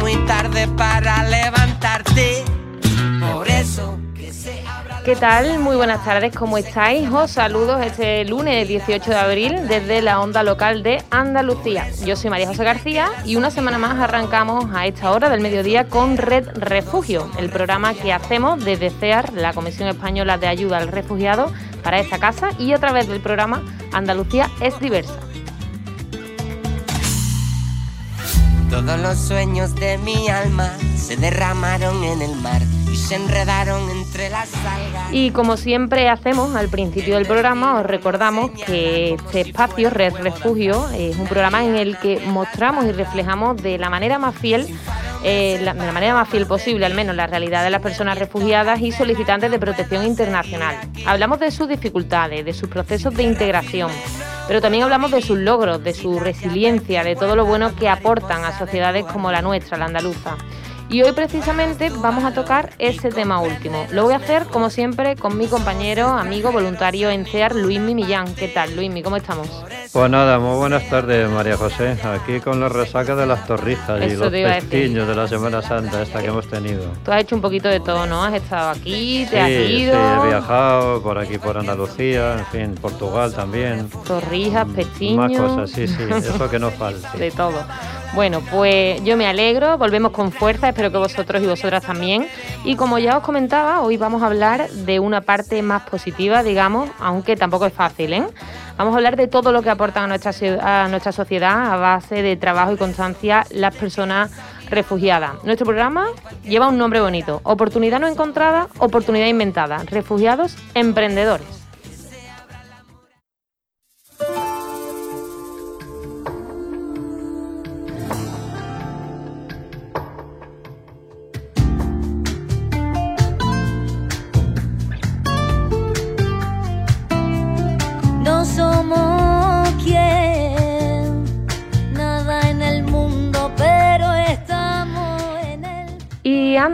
Muy 0.00 0.16
tarde 0.26 0.66
para 0.76 1.22
levantarte. 1.24 2.44
Por 3.20 3.48
eso 3.48 3.98
¿Qué 5.04 5.16
tal? 5.16 5.58
Muy 5.58 5.74
buenas 5.74 6.04
tardes, 6.04 6.34
¿cómo 6.34 6.58
estáis? 6.58 7.08
Os 7.10 7.32
saludo 7.32 7.80
este 7.80 8.24
lunes 8.24 8.68
18 8.68 9.10
de 9.10 9.16
abril 9.16 9.68
desde 9.68 10.00
la 10.00 10.20
onda 10.20 10.44
local 10.44 10.82
de 10.82 11.02
Andalucía. 11.10 11.88
Yo 12.04 12.14
soy 12.14 12.30
María 12.30 12.46
José 12.46 12.62
García 12.62 13.10
y 13.24 13.34
una 13.34 13.50
semana 13.50 13.78
más 13.78 13.98
arrancamos 13.98 14.66
a 14.72 14.86
esta 14.86 15.10
hora 15.10 15.28
del 15.28 15.40
mediodía 15.40 15.88
con 15.88 16.16
Red 16.16 16.50
Refugio, 16.54 17.28
el 17.36 17.50
programa 17.50 17.94
que 17.94 18.12
hacemos 18.12 18.64
desde 18.64 18.90
CEAR, 18.90 19.32
la 19.32 19.52
Comisión 19.52 19.88
Española 19.88 20.38
de 20.38 20.46
Ayuda 20.46 20.78
al 20.78 20.88
Refugiado, 20.88 21.52
para 21.82 21.98
esta 21.98 22.18
casa 22.18 22.50
y 22.58 22.72
a 22.72 22.78
través 22.78 23.08
del 23.08 23.20
programa 23.20 23.62
Andalucía 23.92 24.50
es 24.60 24.78
diversa. 24.78 25.18
Todos 28.72 28.98
los 28.98 29.18
sueños 29.18 29.74
de 29.74 29.98
mi 29.98 30.28
alma 30.30 30.70
se 30.96 31.18
derramaron 31.18 32.02
en 32.04 32.22
el 32.22 32.34
mar 32.36 32.62
y 32.90 32.96
se 32.96 33.16
enredaron 33.16 33.90
entre 33.90 34.30
las 34.30 34.48
algas. 34.54 35.12
Y 35.12 35.30
como 35.30 35.58
siempre 35.58 36.08
hacemos 36.08 36.56
al 36.56 36.70
principio 36.70 37.16
del 37.16 37.26
programa, 37.26 37.78
os 37.78 37.84
recordamos 37.84 38.50
que 38.50 39.12
este 39.12 39.42
espacio, 39.42 39.90
Red 39.90 40.14
Refugio, 40.14 40.88
es 40.88 41.18
un 41.18 41.26
programa 41.26 41.62
en 41.62 41.76
el 41.76 41.98
que 41.98 42.20
mostramos 42.20 42.86
y 42.86 42.92
reflejamos 42.92 43.62
de 43.62 43.76
la 43.76 43.90
manera 43.90 44.18
más 44.18 44.34
fiel 44.36 44.66
eh, 45.22 45.58
de 45.58 45.64
la 45.64 45.74
manera 45.74 46.14
más 46.14 46.28
fiel 46.30 46.46
posible, 46.46 46.86
al 46.86 46.94
menos, 46.94 47.14
la 47.14 47.26
realidad 47.26 47.62
de 47.62 47.70
las 47.70 47.82
personas 47.82 48.18
refugiadas 48.18 48.80
y 48.80 48.90
solicitantes 48.90 49.50
de 49.50 49.58
protección 49.58 50.04
internacional. 50.04 50.76
Hablamos 51.06 51.38
de 51.40 51.50
sus 51.50 51.68
dificultades, 51.68 52.44
de 52.44 52.54
sus 52.54 52.70
procesos 52.70 53.14
de 53.14 53.22
integración, 53.22 53.90
pero 54.46 54.60
también 54.60 54.84
hablamos 54.84 55.10
de 55.10 55.22
sus 55.22 55.38
logros, 55.38 55.82
de 55.82 55.94
su 55.94 56.18
resiliencia, 56.18 57.04
de 57.04 57.16
todo 57.16 57.36
lo 57.36 57.44
bueno 57.44 57.74
que 57.76 57.88
aportan 57.88 58.44
a 58.44 58.58
sociedades 58.58 59.04
como 59.06 59.30
la 59.30 59.42
nuestra, 59.42 59.78
la 59.78 59.86
andaluza. 59.86 60.36
Y 60.92 61.02
hoy 61.02 61.12
precisamente 61.12 61.88
vamos 61.88 62.22
a 62.22 62.34
tocar 62.34 62.68
ese 62.78 63.08
tema 63.08 63.40
último. 63.40 63.86
Lo 63.92 64.04
voy 64.04 64.12
a 64.12 64.18
hacer 64.18 64.44
como 64.44 64.68
siempre 64.68 65.16
con 65.16 65.38
mi 65.38 65.46
compañero, 65.46 66.06
amigo, 66.08 66.52
voluntario 66.52 67.08
en 67.08 67.24
CEAR, 67.24 67.54
Luismi 67.56 67.94
Millán. 67.94 68.34
¿Qué 68.34 68.46
tal, 68.48 68.76
Luismi? 68.76 69.02
¿Cómo 69.02 69.16
estamos? 69.16 69.48
Pues 69.90 70.10
nada, 70.10 70.38
muy 70.38 70.54
buenas 70.58 70.86
tardes, 70.90 71.30
María 71.30 71.56
José. 71.56 71.96
Aquí 72.04 72.40
con 72.40 72.60
los 72.60 72.70
resacas 72.70 73.16
de 73.16 73.24
las 73.24 73.46
torrijas 73.46 74.02
y 74.02 74.16
los 74.16 74.30
pestiños 74.30 75.08
de 75.08 75.14
la 75.14 75.26
Semana 75.26 75.62
Santa 75.62 76.02
esta 76.02 76.20
que 76.20 76.26
hemos 76.26 76.46
tenido. 76.46 76.84
Tú 77.02 77.10
has 77.10 77.22
hecho 77.22 77.36
un 77.36 77.42
poquito 77.42 77.68
de 77.70 77.80
todo, 77.80 78.04
¿no? 78.04 78.22
Has 78.22 78.34
estado 78.34 78.72
aquí, 78.72 79.26
te 79.30 79.40
has 79.40 79.48
ido. 79.48 79.94
Sí, 79.94 80.20
he 80.24 80.28
viajado 80.28 81.02
por 81.02 81.16
aquí, 81.16 81.38
por 81.38 81.56
Andalucía, 81.56 82.34
en 82.34 82.46
fin, 82.46 82.74
Portugal 82.74 83.32
también. 83.32 83.88
Torrijas, 84.06 84.68
pestiños. 84.68 85.16
Más 85.16 85.40
cosas, 85.40 85.70
sí, 85.70 85.88
sí, 85.88 86.02
eso 86.14 86.50
que 86.50 86.58
no 86.58 86.70
falta. 86.78 87.12
de 87.16 87.30
todo. 87.30 87.64
Bueno, 88.14 88.42
pues 88.50 89.02
yo 89.04 89.16
me 89.16 89.26
alegro, 89.26 89.78
volvemos 89.78 90.12
con 90.12 90.32
fuerza, 90.32 90.68
espero 90.68 90.92
que 90.92 90.98
vosotros 90.98 91.42
y 91.42 91.46
vosotras 91.46 91.82
también. 91.82 92.28
Y 92.62 92.76
como 92.76 92.98
ya 92.98 93.16
os 93.16 93.24
comentaba, 93.24 93.80
hoy 93.80 93.96
vamos 93.96 94.22
a 94.22 94.26
hablar 94.26 94.68
de 94.68 95.00
una 95.00 95.22
parte 95.22 95.62
más 95.62 95.84
positiva, 95.88 96.42
digamos, 96.42 96.90
aunque 97.00 97.36
tampoco 97.36 97.64
es 97.64 97.72
fácil, 97.72 98.12
¿eh? 98.12 98.26
Vamos 98.76 98.92
a 98.92 98.98
hablar 98.98 99.16
de 99.16 99.28
todo 99.28 99.50
lo 99.50 99.62
que 99.62 99.70
aportan 99.70 100.04
a 100.04 100.06
nuestra, 100.08 100.32
a 100.60 100.88
nuestra 100.88 101.12
sociedad 101.12 101.72
a 101.72 101.76
base 101.76 102.20
de 102.20 102.36
trabajo 102.36 102.72
y 102.72 102.76
constancia 102.76 103.46
las 103.50 103.74
personas 103.74 104.30
refugiadas. 104.68 105.42
Nuestro 105.44 105.64
programa 105.64 106.06
lleva 106.44 106.68
un 106.68 106.76
nombre 106.76 107.00
bonito, 107.00 107.40
oportunidad 107.44 107.98
no 107.98 108.08
encontrada, 108.08 108.68
oportunidad 108.78 109.26
inventada, 109.26 109.84
refugiados 109.86 110.54
emprendedores. 110.74 111.61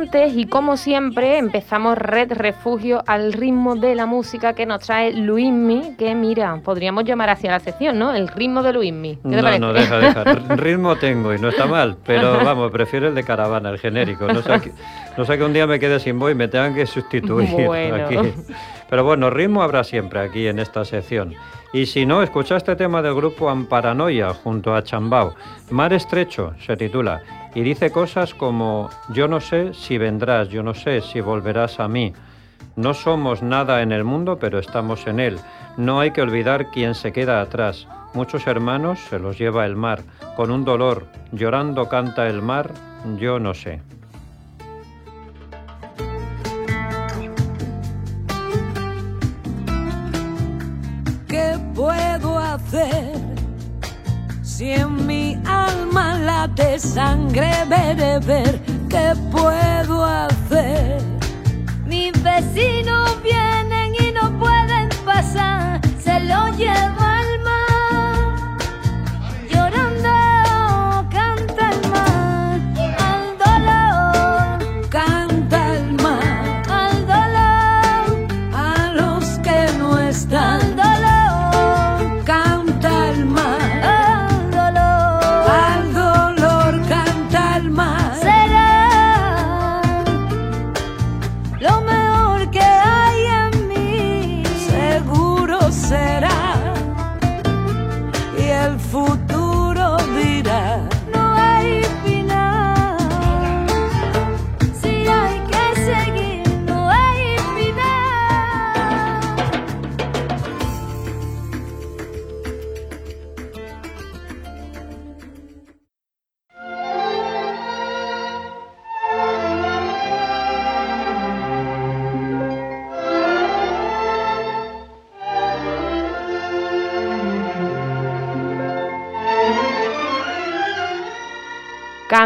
Antes 0.09 0.35
y 0.37 0.47
como 0.47 0.79
siempre 0.79 1.37
empezamos 1.37 1.99
Red 1.99 2.33
Refugio 2.33 3.03
al 3.07 3.35
ritmo 3.35 3.77
de 3.77 3.95
la 3.95 4.07
música 4.07 4.55
que 4.55 4.65
nos 4.65 4.81
trae 4.81 5.13
Luismi, 5.13 5.97
que 5.99 6.15
mira, 6.15 6.59
podríamos 6.65 7.05
llamar 7.05 7.29
hacia 7.29 7.51
la 7.51 7.61
sección, 7.61 7.99
¿no? 7.99 8.15
El 8.15 8.29
ritmo 8.29 8.63
de 8.63 8.73
Luismi. 8.73 9.19
no, 9.23 9.59
no, 9.59 9.73
deja, 9.75 9.99
deja. 9.99 10.25
ritmo 10.57 10.97
tengo 10.97 11.35
y 11.35 11.39
no 11.39 11.51
está 11.51 11.67
mal, 11.67 11.99
pero 12.07 12.43
vamos, 12.43 12.71
prefiero 12.71 13.09
el 13.09 13.15
de 13.15 13.23
caravana, 13.23 13.69
el 13.69 13.79
genérico. 13.79 14.27
No 14.33 14.41
sé, 14.41 14.61
que, 14.63 14.73
no 15.19 15.27
sé 15.27 15.37
que 15.37 15.45
un 15.45 15.53
día 15.53 15.67
me 15.67 15.79
quede 15.79 16.01
sin 16.01 16.19
voz 16.19 16.33
y 16.33 16.35
me 16.35 16.49
tengan 16.49 16.75
que 16.75 16.87
sustituir 16.87 17.69
aquí. 17.95 18.17
Pero 18.89 19.05
bueno, 19.05 19.29
ritmo 19.29 19.63
habrá 19.63 19.85
siempre 19.85 20.21
aquí 20.21 20.47
en 20.47 20.59
esta 20.59 20.87
sección. 20.87 21.35
Y 21.75 21.85
si 21.85 22.07
no, 22.07 22.23
escucha 22.23 22.57
este 22.57 22.77
tema 22.77 23.03
del 23.03 23.15
grupo 23.15 23.51
Amparanoia 23.51 24.33
junto 24.33 24.75
a 24.75 24.83
Chambao. 24.83 25.35
Mar 25.69 25.93
Estrecho 25.93 26.55
se 26.65 26.79
titula 26.79 27.21
y 27.55 27.63
dice 27.63 27.91
cosas 27.91 28.35
como 28.35 28.91
yo 29.11 29.29
no 29.29 29.41
sé 29.41 29.75
si 29.75 29.99
vendrás, 29.99 30.49
yo 30.49 30.63
no 30.63 30.75
sé 30.75 31.01
si 31.01 31.21
volverás 31.21 31.81
a 31.81 31.89
mí. 31.89 32.13
No 32.77 32.95
somos 32.95 33.43
nada 33.43 33.83
en 33.83 33.91
el 33.91 34.05
mundo, 34.05 34.39
pero 34.39 34.59
estamos 34.59 35.07
en 35.07 35.19
él. 35.19 35.39
No 35.77 36.01
hay 36.01 36.13
que 36.13 36.23
olvidar 36.23 36.71
quién 36.71 36.95
se 36.95 37.13
queda 37.13 37.41
atrás. 37.41 37.89
Muchos 38.15 38.47
hermanos 38.47 39.01
se 39.11 39.19
los 39.19 39.39
lleva 39.39 39.67
el 39.67 39.77
mar. 39.77 40.03
Con 40.37 40.51
un 40.51 40.65
dolor, 40.65 41.07
llorando 41.33 41.89
canta 41.89 42.27
el 42.29 42.41
mar, 42.43 42.71
yo 43.19 43.39
no 43.39 43.55
sé. 43.55 43.81
¿Qué 51.29 51.59
puedo 51.75 52.39
hacer? 52.39 53.13
Si 54.43 54.71
de 56.55 56.79
sangre 56.79 57.51
ver, 57.69 58.61
¿qué 58.91 59.15
puedo 59.33 60.05
hacer? 60.05 61.01
Mis 61.87 62.13
vecinos 62.23 63.17
vienen 63.23 63.95
y 63.99 64.13
no 64.13 64.39
pueden 64.39 64.91
pasar, 65.07 65.81
se 65.99 66.21
lo 66.21 66.49
llevan. 66.49 67.09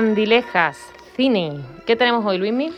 Candilejas, 0.03 0.93
cine. 1.15 1.61
¿Qué 1.87 1.95
tenemos 1.95 2.25
hoy, 2.27 2.37
Luismi? 2.37 2.73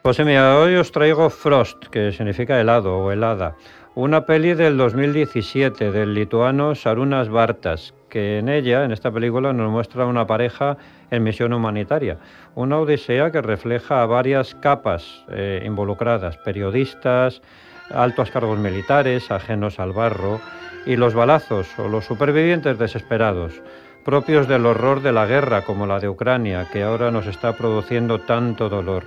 Pues 0.00 0.18
mira, 0.24 0.58
hoy 0.58 0.76
os 0.76 0.90
traigo 0.90 1.28
Frost, 1.28 1.88
que 1.88 2.10
significa 2.10 2.58
helado 2.58 2.96
o 2.96 3.12
helada. 3.12 3.54
Una 3.94 4.24
peli 4.24 4.54
del 4.54 4.78
2017 4.78 5.92
del 5.92 6.14
lituano 6.14 6.74
Sarunas 6.74 7.28
Bartas, 7.28 7.92
que 8.08 8.38
en 8.38 8.48
ella, 8.48 8.82
en 8.82 8.92
esta 8.92 9.12
película, 9.12 9.52
nos 9.52 9.70
muestra 9.70 10.06
una 10.06 10.26
pareja 10.26 10.78
en 11.10 11.22
misión 11.22 11.52
humanitaria. 11.52 12.16
Una 12.54 12.78
odisea 12.78 13.30
que 13.30 13.42
refleja 13.42 14.00
a 14.00 14.06
varias 14.06 14.54
capas 14.54 15.26
eh, 15.28 15.62
involucradas, 15.66 16.38
periodistas, 16.38 17.42
altos 17.90 18.30
cargos 18.30 18.58
militares, 18.58 19.30
ajenos 19.30 19.78
al 19.78 19.92
barro, 19.92 20.40
y 20.86 20.96
los 20.96 21.12
balazos 21.12 21.68
o 21.78 21.88
los 21.88 22.06
supervivientes 22.06 22.78
desesperados, 22.78 23.60
propios 24.04 24.48
del 24.48 24.66
horror 24.66 25.02
de 25.02 25.12
la 25.12 25.26
guerra 25.26 25.62
como 25.62 25.86
la 25.86 26.00
de 26.00 26.08
Ucrania, 26.08 26.68
que 26.72 26.82
ahora 26.82 27.10
nos 27.10 27.26
está 27.26 27.56
produciendo 27.56 28.20
tanto 28.20 28.68
dolor. 28.68 29.04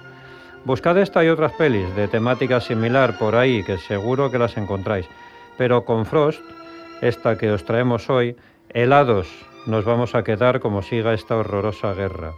Buscad 0.66 0.98
esta 0.98 1.24
y 1.24 1.30
otras 1.30 1.52
pelis 1.54 1.94
de 1.96 2.08
temática 2.08 2.62
similar 2.62 3.18
por 3.18 3.36
ahí, 3.36 3.64
que 3.64 3.78
seguro 3.78 4.32
que 4.32 4.40
las 4.40 4.56
encontráis. 4.58 5.08
Pero 5.58 5.84
con 5.84 6.06
Frost, 6.06 6.42
esta 7.02 7.38
que 7.38 7.52
os 7.52 7.66
traemos 7.66 8.10
hoy, 8.10 8.36
helados 8.70 9.28
nos 9.66 9.86
vamos 9.86 10.16
a 10.16 10.24
quedar 10.24 10.60
como 10.60 10.82
siga 10.82 11.14
esta 11.14 11.36
horrorosa 11.36 11.94
guerra. 11.94 12.34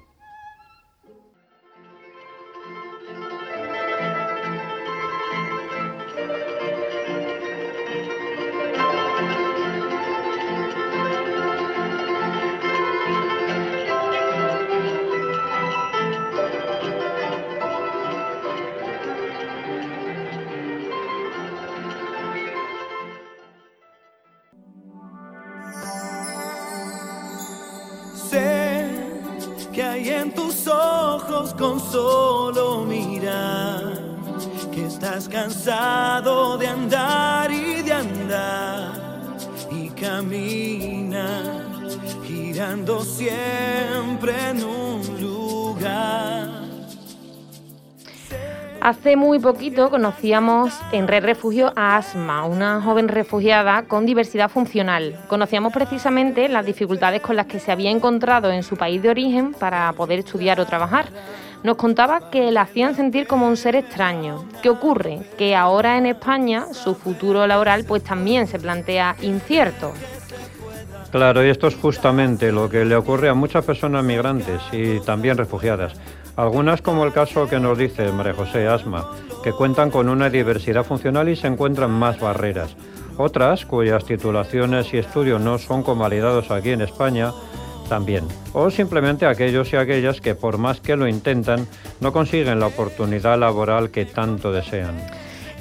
Con 31.57 31.79
solo 31.79 32.85
mirar 32.85 33.99
que 34.73 34.85
estás 34.85 35.27
cansado 35.27 36.57
de 36.57 36.67
andar 36.67 37.51
y 37.51 37.81
de 37.81 37.91
andar 37.91 38.93
y 39.69 39.89
camina 39.89 41.43
girando 42.25 43.03
siempre 43.03 43.84
Hace 48.85 49.15
muy 49.15 49.39
poquito 49.39 49.89
conocíamos 49.89 50.79
en 50.91 51.07
Red 51.07 51.23
Refugio 51.23 51.73
a 51.75 51.97
Asma, 51.97 52.45
una 52.45 52.83
joven 52.83 53.07
refugiada 53.07 53.87
con 53.87 54.05
diversidad 54.05 54.47
funcional. 54.47 55.19
Conocíamos 55.27 55.73
precisamente 55.73 56.47
las 56.49 56.67
dificultades 56.67 57.21
con 57.21 57.35
las 57.35 57.47
que 57.47 57.59
se 57.59 57.71
había 57.71 57.89
encontrado 57.89 58.51
en 58.51 58.61
su 58.61 58.77
país 58.77 59.01
de 59.01 59.09
origen 59.09 59.55
para 59.55 59.91
poder 59.93 60.19
estudiar 60.19 60.59
o 60.59 60.67
trabajar. 60.67 61.07
Nos 61.63 61.77
contaba 61.77 62.29
que 62.29 62.51
la 62.51 62.61
hacían 62.61 62.93
sentir 62.93 63.25
como 63.25 63.47
un 63.47 63.57
ser 63.57 63.75
extraño. 63.75 64.45
¿Qué 64.61 64.69
ocurre? 64.69 65.21
Que 65.35 65.55
ahora 65.55 65.97
en 65.97 66.05
España 66.05 66.67
su 66.71 66.93
futuro 66.93 67.47
laboral 67.47 67.85
pues 67.85 68.03
también 68.03 68.45
se 68.45 68.59
plantea 68.59 69.15
incierto. 69.23 69.93
Claro, 71.09 71.43
y 71.43 71.49
esto 71.49 71.65
es 71.65 71.75
justamente 71.75 72.51
lo 72.51 72.69
que 72.69 72.85
le 72.85 72.95
ocurre 72.95 73.29
a 73.29 73.33
muchas 73.33 73.65
personas 73.65 74.03
migrantes 74.03 74.61
y 74.71 74.99
también 74.99 75.37
refugiadas. 75.37 75.93
Algunas, 76.35 76.81
como 76.81 77.05
el 77.05 77.13
caso 77.13 77.47
que 77.47 77.59
nos 77.59 77.77
dice 77.77 78.11
María 78.11 78.33
José 78.33 78.67
Asma, 78.67 79.09
que 79.43 79.53
cuentan 79.53 79.89
con 79.89 80.09
una 80.09 80.29
diversidad 80.29 80.83
funcional 80.83 81.29
y 81.29 81.35
se 81.35 81.47
encuentran 81.47 81.91
más 81.91 82.19
barreras. 82.19 82.75
Otras, 83.17 83.65
cuyas 83.65 84.03
titulaciones 84.03 84.93
y 84.93 84.97
estudios 84.97 85.39
no 85.39 85.57
son 85.57 85.83
convalidados 85.83 86.51
aquí 86.51 86.71
en 86.71 86.81
España, 86.81 87.31
también. 87.87 88.27
O 88.53 88.69
simplemente 88.69 89.25
aquellos 89.25 89.71
y 89.71 89.77
aquellas 89.77 90.19
que 90.19 90.35
por 90.35 90.57
más 90.57 90.81
que 90.81 90.97
lo 90.97 91.07
intentan, 91.07 91.67
no 92.01 92.11
consiguen 92.11 92.59
la 92.59 92.67
oportunidad 92.67 93.39
laboral 93.39 93.91
que 93.91 94.05
tanto 94.05 94.51
desean. 94.51 94.95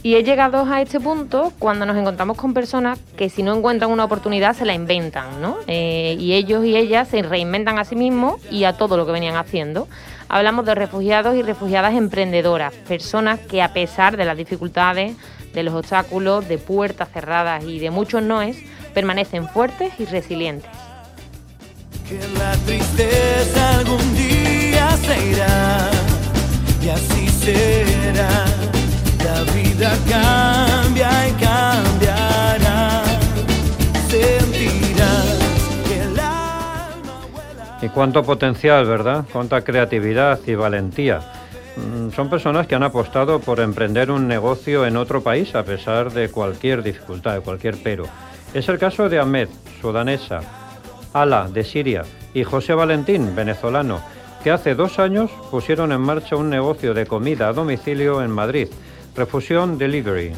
Y 0.03 0.17
he 0.17 0.23
llegado 0.23 0.67
a 0.71 0.83
este 0.83 1.01
punto 1.01 1.53
cuando 1.59 1.87
nos 1.87 1.97
encontramos 1.97 2.37
con 2.37 2.53
personas 2.53 2.99
que 3.17 3.31
si 3.31 3.43
no 3.43 3.55
encuentran 3.55 3.91
una 3.91 4.05
oportunidad 4.05 4.55
se 4.55 4.67
la 4.67 4.75
inventan, 4.75 5.41
¿no? 5.41 5.57
Eh, 5.67 6.17
y 6.19 6.35
ellos 6.35 6.65
y 6.67 6.77
ellas 6.77 7.09
se 7.09 7.23
reinventan 7.23 7.79
a 7.79 7.85
sí 7.85 7.97
mismos 7.97 8.43
y 8.51 8.65
a 8.65 8.75
todo 8.75 8.99
lo 8.99 9.07
que 9.07 9.13
venían 9.13 9.37
haciendo. 9.37 9.89
Hablamos 10.29 10.65
de 10.65 10.75
refugiados 10.75 11.37
y 11.37 11.43
refugiadas 11.43 11.95
emprendedoras, 11.95 12.75
personas 12.75 13.41
que 13.41 13.63
a 13.63 13.73
pesar 13.73 14.17
de 14.17 14.25
las 14.25 14.37
dificultades, 14.37 15.17
de 15.53 15.63
los 15.63 15.75
obstáculos, 15.75 16.49
de 16.49 16.59
puertas 16.59 17.09
cerradas 17.13 17.65
y 17.65 17.79
de 17.79 17.91
muchos 17.91 18.23
noes, 18.23 18.57
permanecen 18.93 19.49
fuertes 19.49 19.93
y 19.99 20.05
resilientes. 20.07 20.71
Cuánto 37.95 38.25
potencial, 38.25 38.85
¿verdad? 38.87 39.25
Cuánta 39.33 39.63
creatividad 39.63 40.41
y 40.47 40.55
valentía. 40.57 41.21
Mm, 41.77 42.11
son 42.11 42.29
personas 42.29 42.67
que 42.67 42.75
han 42.75 42.83
apostado 42.83 43.41
por 43.41 43.61
emprender 43.61 44.11
un 44.11 44.27
negocio 44.29 44.85
en 44.85 44.97
otro 44.97 45.23
país 45.23 45.55
a 45.55 45.65
pesar 45.65 46.13
de 46.13 46.31
cualquier 46.31 46.83
dificultad, 46.83 47.35
de 47.35 47.41
cualquier 47.41 47.77
pero. 47.83 48.05
Es 48.53 48.69
el 48.69 48.79
caso 48.79 49.09
de 49.09 49.19
Ahmed, 49.21 49.49
sudanesa, 49.81 50.41
Ala, 51.13 51.49
de 51.49 51.65
Siria, 51.65 52.03
y 52.35 52.45
José 52.45 52.75
Valentín, 52.75 53.35
venezolano, 53.35 54.01
que 54.43 54.51
hace 54.51 54.75
dos 54.75 54.99
años 54.99 55.31
pusieron 55.51 55.93
en 55.93 56.01
marcha 56.01 56.37
un 56.37 56.51
negocio 56.51 56.93
de 56.95 57.07
comida 57.07 57.49
a 57.49 57.53
domicilio 57.53 58.23
en 58.23 58.31
Madrid 58.31 58.69
Refusión 59.17 59.79
Delivery. 59.79 60.33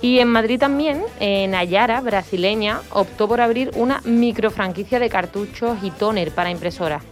Y 0.00 0.20
en 0.20 0.28
Madrid 0.28 0.60
también, 0.60 1.02
Nayara, 1.20 2.00
brasileña, 2.00 2.82
optó 2.90 3.26
por 3.26 3.40
abrir 3.40 3.72
una 3.74 4.00
microfranquicia 4.04 5.00
de 5.00 5.08
cartuchos 5.08 5.78
y 5.82 5.90
tóner 5.90 6.30
para 6.32 6.50
impresoras. 6.50 7.02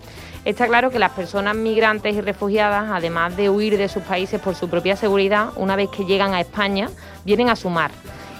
Está 0.46 0.68
claro 0.68 0.90
que 0.92 1.00
las 1.00 1.10
personas 1.10 1.56
migrantes 1.56 2.14
y 2.14 2.20
refugiadas, 2.20 2.88
además 2.92 3.36
de 3.36 3.50
huir 3.50 3.76
de 3.76 3.88
sus 3.88 4.04
países 4.04 4.40
por 4.40 4.54
su 4.54 4.68
propia 4.70 4.94
seguridad, 4.94 5.48
una 5.56 5.74
vez 5.74 5.88
que 5.90 6.04
llegan 6.04 6.34
a 6.34 6.40
España, 6.40 6.88
vienen 7.24 7.48
a 7.48 7.56
sumar. 7.56 7.90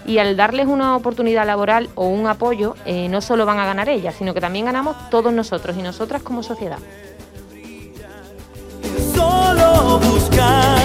Y 0.07 0.19
al 0.19 0.37
darles 0.37 0.69
una 0.69 0.95
oportunidad 0.95 1.45
laboral 1.45 1.89
o 1.97 2.07
un 2.07 2.29
apoyo, 2.29 2.77
eh, 2.85 3.09
no 3.09 3.21
solo 3.21 3.45
van 3.45 3.59
a 3.59 3.67
ganar 3.67 3.89
ellas, 3.89 4.15
sino 4.17 4.35
que 4.35 4.41
también 4.41 4.67
ganamos 4.67 5.11
todos 5.11 5.33
nosotros 5.33 5.77
y 5.77 5.83
nosotras 5.83 6.23
como 6.23 6.45
sociedad. 6.45 6.79
Solo 9.13 9.99
buscar 9.99 10.76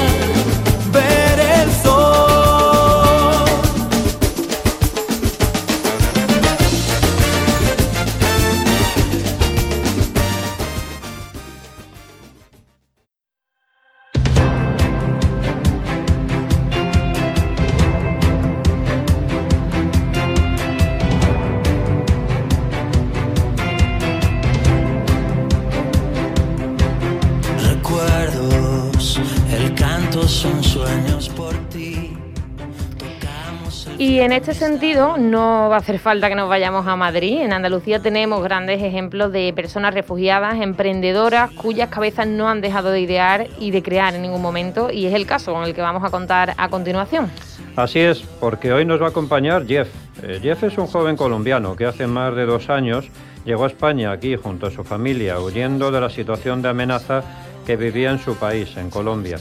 en 34.22 34.34
este 34.34 34.54
sentido, 34.54 35.18
no 35.18 35.70
va 35.70 35.76
a 35.76 35.80
hacer 35.80 35.98
falta 35.98 36.30
que 36.30 36.36
nos 36.36 36.48
vayamos 36.48 36.86
a 36.86 36.96
Madrid. 36.96 37.42
En 37.42 37.54
Andalucía 37.54 38.00
tenemos 38.00 38.44
grandes 38.44 38.82
ejemplos 38.84 39.32
de 39.32 39.52
personas 39.56 39.96
refugiadas, 39.96 40.62
emprendedoras, 40.62 41.50
cuyas 41.52 41.90
cabezas 41.90 42.28
no 42.28 42.48
han 42.48 42.62
dejado 42.62 42.92
de 42.92 43.02
idear 43.02 43.48
y 43.60 43.72
de 43.72 43.82
crear 43.82 44.14
en 44.14 44.22
ningún 44.22 44.42
momento. 44.42 44.92
Y 44.92 45.08
es 45.08 45.14
el 45.16 45.26
caso 45.26 45.54
con 45.54 45.64
el 45.64 45.74
que 45.74 45.82
vamos 45.82 46.04
a 46.04 46.12
contar 46.12 46.54
a 46.58 46.70
continuación. 46.70 47.32
Así 47.76 48.00
es, 48.00 48.20
porque 48.40 48.72
hoy 48.72 48.86
nos 48.86 49.02
va 49.02 49.08
a 49.08 49.10
acompañar 49.10 49.66
Jeff. 49.66 49.90
Eh, 50.22 50.40
Jeff 50.42 50.64
es 50.64 50.78
un 50.78 50.86
joven 50.86 51.16
colombiano 51.16 51.76
que 51.76 51.86
hace 51.86 52.06
más 52.06 52.36
de 52.36 52.46
dos 52.46 52.70
años 52.70 53.10
llegó 53.44 53.64
a 53.64 53.68
España 53.68 54.12
aquí 54.12 54.36
junto 54.36 54.68
a 54.68 54.72
su 54.72 54.84
familia, 54.84 55.40
huyendo 55.40 55.90
de 55.90 56.00
la 56.00 56.12
situación 56.12 56.62
de 56.62 56.70
amenaza 56.70 57.24
que 57.66 57.76
vivía 57.76 58.12
en 58.12 58.20
su 58.20 58.36
país, 58.36 58.78
en 58.78 58.92
Colombia. 58.92 59.38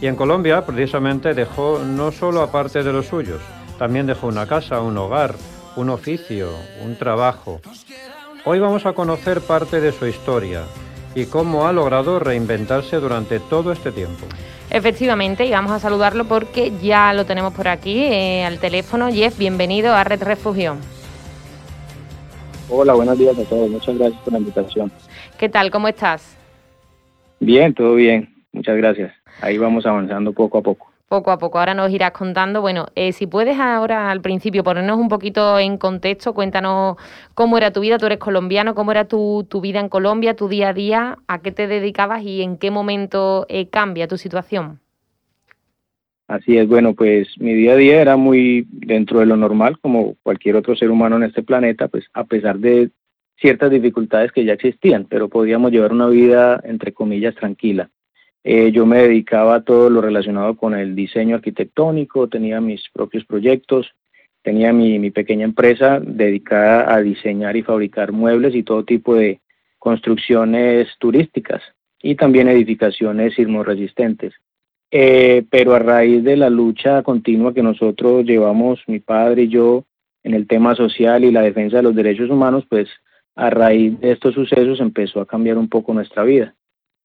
Y 0.00 0.06
en 0.06 0.16
Colombia, 0.16 0.64
precisamente, 0.64 1.34
dejó 1.34 1.80
no 1.84 2.10
solo 2.10 2.40
a 2.40 2.50
parte 2.50 2.82
de 2.82 2.92
los 2.92 3.06
suyos, 3.06 3.40
también 3.78 4.06
dejó 4.06 4.28
una 4.28 4.46
casa, 4.46 4.80
un 4.80 4.96
hogar, 4.98 5.34
un 5.76 5.90
oficio, 5.90 6.50
un 6.84 6.96
trabajo. 6.96 7.60
Hoy 8.44 8.58
vamos 8.58 8.86
a 8.86 8.92
conocer 8.92 9.40
parte 9.40 9.80
de 9.80 9.92
su 9.92 10.06
historia 10.06 10.62
y 11.14 11.26
cómo 11.26 11.66
ha 11.66 11.72
logrado 11.72 12.18
reinventarse 12.18 12.96
durante 12.96 13.40
todo 13.40 13.72
este 13.72 13.92
tiempo. 13.92 14.26
Efectivamente, 14.70 15.46
y 15.46 15.50
vamos 15.50 15.72
a 15.72 15.78
saludarlo 15.78 16.24
porque 16.24 16.72
ya 16.82 17.12
lo 17.12 17.24
tenemos 17.24 17.54
por 17.54 17.68
aquí 17.68 18.02
eh, 18.02 18.44
al 18.44 18.58
teléfono. 18.58 19.10
Jeff, 19.12 19.38
bienvenido 19.38 19.94
a 19.94 20.04
Red 20.04 20.22
Refugio. 20.22 20.76
Hola, 22.68 22.94
buenos 22.94 23.18
días 23.18 23.38
a 23.38 23.44
todos. 23.44 23.70
Muchas 23.70 23.96
gracias 23.96 24.20
por 24.22 24.32
la 24.32 24.38
invitación. 24.38 24.90
¿Qué 25.38 25.48
tal? 25.48 25.70
¿Cómo 25.70 25.86
estás? 25.88 26.36
Bien, 27.40 27.74
todo 27.74 27.94
bien. 27.94 28.34
Muchas 28.52 28.76
gracias. 28.76 29.12
Ahí 29.40 29.58
vamos 29.58 29.84
avanzando 29.86 30.32
poco 30.32 30.58
a 30.58 30.62
poco 30.62 30.93
poco 31.08 31.30
a 31.30 31.38
poco. 31.38 31.58
Ahora 31.58 31.74
nos 31.74 31.90
irás 31.90 32.12
contando. 32.12 32.60
Bueno, 32.60 32.86
eh, 32.94 33.12
si 33.12 33.26
puedes 33.26 33.58
ahora 33.58 34.10
al 34.10 34.20
principio 34.20 34.64
ponernos 34.64 34.98
un 34.98 35.08
poquito 35.08 35.58
en 35.58 35.78
contexto, 35.78 36.34
cuéntanos 36.34 36.96
cómo 37.34 37.58
era 37.58 37.70
tu 37.72 37.80
vida, 37.80 37.98
tú 37.98 38.06
eres 38.06 38.18
colombiano, 38.18 38.74
cómo 38.74 38.90
era 38.90 39.06
tu, 39.06 39.46
tu 39.48 39.60
vida 39.60 39.80
en 39.80 39.88
Colombia, 39.88 40.34
tu 40.34 40.48
día 40.48 40.70
a 40.70 40.72
día, 40.72 41.18
a 41.28 41.40
qué 41.40 41.52
te 41.52 41.66
dedicabas 41.66 42.22
y 42.22 42.42
en 42.42 42.56
qué 42.56 42.70
momento 42.70 43.46
eh, 43.48 43.68
cambia 43.68 44.08
tu 44.08 44.16
situación. 44.16 44.80
Así 46.26 46.56
es, 46.56 46.66
bueno, 46.66 46.94
pues 46.94 47.28
mi 47.38 47.52
día 47.52 47.74
a 47.74 47.76
día 47.76 48.00
era 48.00 48.16
muy 48.16 48.66
dentro 48.70 49.20
de 49.20 49.26
lo 49.26 49.36
normal, 49.36 49.78
como 49.78 50.16
cualquier 50.22 50.56
otro 50.56 50.74
ser 50.74 50.90
humano 50.90 51.16
en 51.16 51.24
este 51.24 51.42
planeta, 51.42 51.88
pues 51.88 52.06
a 52.14 52.24
pesar 52.24 52.58
de 52.58 52.90
ciertas 53.36 53.70
dificultades 53.70 54.32
que 54.32 54.44
ya 54.44 54.54
existían, 54.54 55.04
pero 55.04 55.28
podíamos 55.28 55.70
llevar 55.70 55.92
una 55.92 56.08
vida, 56.08 56.60
entre 56.64 56.94
comillas, 56.94 57.34
tranquila. 57.34 57.90
Eh, 58.46 58.72
yo 58.72 58.84
me 58.84 58.98
dedicaba 58.98 59.56
a 59.56 59.62
todo 59.62 59.88
lo 59.88 60.02
relacionado 60.02 60.54
con 60.54 60.74
el 60.74 60.94
diseño 60.94 61.36
arquitectónico, 61.36 62.28
tenía 62.28 62.60
mis 62.60 62.82
propios 62.92 63.24
proyectos, 63.24 63.94
tenía 64.42 64.70
mi, 64.74 65.10
pequeña 65.10 65.44
empresa 65.44 65.98
dedicada 65.98 66.94
a 66.94 67.00
diseñar 67.00 67.56
y 67.56 67.62
fabricar 67.62 68.12
muebles 68.12 68.54
y 68.54 68.62
todo 68.62 68.84
tipo 68.84 69.14
de 69.14 69.40
construcciones 69.78 70.88
turísticas 70.98 71.62
y 72.02 72.16
también 72.16 72.48
edificaciones 72.48 73.34
sismoresistentes. 73.34 74.34
Eh, 74.90 75.44
pero 75.50 75.74
a 75.74 75.78
raíz 75.78 76.22
de 76.22 76.36
la 76.36 76.50
lucha 76.50 77.02
continua 77.02 77.54
que 77.54 77.62
nosotros 77.62 78.26
llevamos, 78.26 78.80
mi 78.86 79.00
padre 79.00 79.44
y 79.44 79.48
yo, 79.48 79.84
en 80.22 80.34
el 80.34 80.46
tema 80.46 80.74
social 80.74 81.24
y 81.24 81.32
la 81.32 81.40
defensa 81.40 81.78
de 81.78 81.82
los 81.82 81.94
derechos 81.94 82.28
humanos, 82.28 82.64
pues 82.68 82.88
a 83.34 83.48
raíz 83.48 83.98
de 84.00 84.12
estos 84.12 84.34
sucesos 84.34 84.80
empezó 84.80 85.22
a 85.22 85.26
cambiar 85.26 85.56
un 85.56 85.70
poco 85.70 85.94
nuestra 85.94 86.22
vida. 86.24 86.54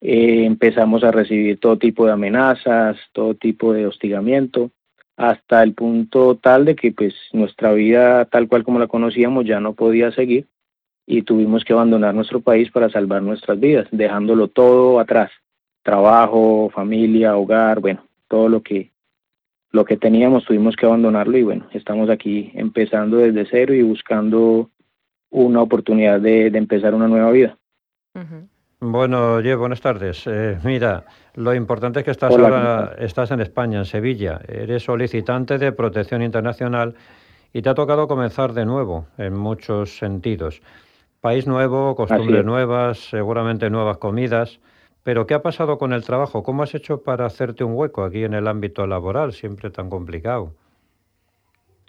Eh, 0.01 0.45
empezamos 0.45 1.03
a 1.03 1.11
recibir 1.11 1.59
todo 1.59 1.77
tipo 1.77 2.05
de 2.05 2.13
amenazas, 2.13 2.97
todo 3.11 3.33
tipo 3.35 3.73
de 3.73 3.85
hostigamiento, 3.85 4.71
hasta 5.17 5.61
el 5.61 5.73
punto 5.73 6.35
tal 6.35 6.63
de 6.63 6.75
que 6.75 6.93
pues 6.93 7.13
nuestra 7.33 7.73
vida 7.73 8.23
tal 8.25 8.47
cual 8.47 8.63
como 8.63 8.79
la 8.79 8.87
conocíamos 8.87 9.45
ya 9.45 9.59
no 9.59 9.73
podía 9.73 10.11
seguir 10.13 10.47
y 11.05 11.23
tuvimos 11.23 11.65
que 11.65 11.73
abandonar 11.73 12.15
nuestro 12.15 12.39
país 12.39 12.71
para 12.71 12.89
salvar 12.89 13.21
nuestras 13.21 13.59
vidas, 13.59 13.87
dejándolo 13.91 14.47
todo 14.47 14.99
atrás, 14.99 15.31
trabajo, 15.83 16.69
familia, 16.73 17.35
hogar, 17.35 17.81
bueno, 17.81 18.05
todo 18.27 18.47
lo 18.47 18.61
que 18.61 18.91
lo 19.71 19.85
que 19.85 19.97
teníamos 19.97 20.45
tuvimos 20.45 20.75
que 20.75 20.85
abandonarlo 20.85 21.37
y 21.37 21.43
bueno, 21.43 21.67
estamos 21.73 22.09
aquí 22.09 22.51
empezando 22.55 23.17
desde 23.17 23.45
cero 23.49 23.73
y 23.73 23.81
buscando 23.81 24.69
una 25.29 25.61
oportunidad 25.61 26.19
de, 26.19 26.47
empezar 26.47 26.95
una 26.95 27.07
nueva 27.07 27.31
vida. 27.31 27.57
Bueno, 28.81 29.33
oye, 29.33 29.55
buenas 29.55 29.81
tardes. 29.81 30.25
Eh, 30.25 30.57
mira, 30.63 31.03
lo 31.35 31.53
importante 31.53 31.99
es 31.99 32.05
que 32.05 32.11
estás 32.11 32.31
ahora 32.31 32.95
estás 32.97 33.29
en 33.31 33.41
España, 33.41 33.79
en 33.79 33.85
Sevilla. 33.85 34.39
Eres 34.47 34.83
solicitante 34.83 35.57
de 35.57 35.73
protección 35.73 36.21
internacional 36.21 36.95
y 37.51 37.61
te 37.61 37.69
ha 37.69 37.73
tocado 37.73 38.07
comenzar 38.07 38.53
de 38.53 38.65
nuevo 38.65 39.07
en 39.17 39.33
muchos 39.33 39.97
sentidos. 39.97 40.61
País 41.19 41.45
nuevo, 41.45 41.93
costumbres 41.93 42.45
nuevas, 42.45 42.99
seguramente 43.09 43.69
nuevas 43.69 43.97
comidas. 43.97 44.61
Pero 45.03 45.27
¿qué 45.27 45.33
ha 45.33 45.41
pasado 45.41 45.77
con 45.77 45.91
el 45.91 46.05
trabajo? 46.05 46.41
¿Cómo 46.41 46.63
has 46.63 46.73
hecho 46.73 47.03
para 47.03 47.25
hacerte 47.25 47.65
un 47.65 47.73
hueco 47.73 48.05
aquí 48.05 48.23
en 48.23 48.33
el 48.33 48.47
ámbito 48.47 48.87
laboral, 48.87 49.33
siempre 49.33 49.71
tan 49.71 49.89
complicado? 49.89 50.53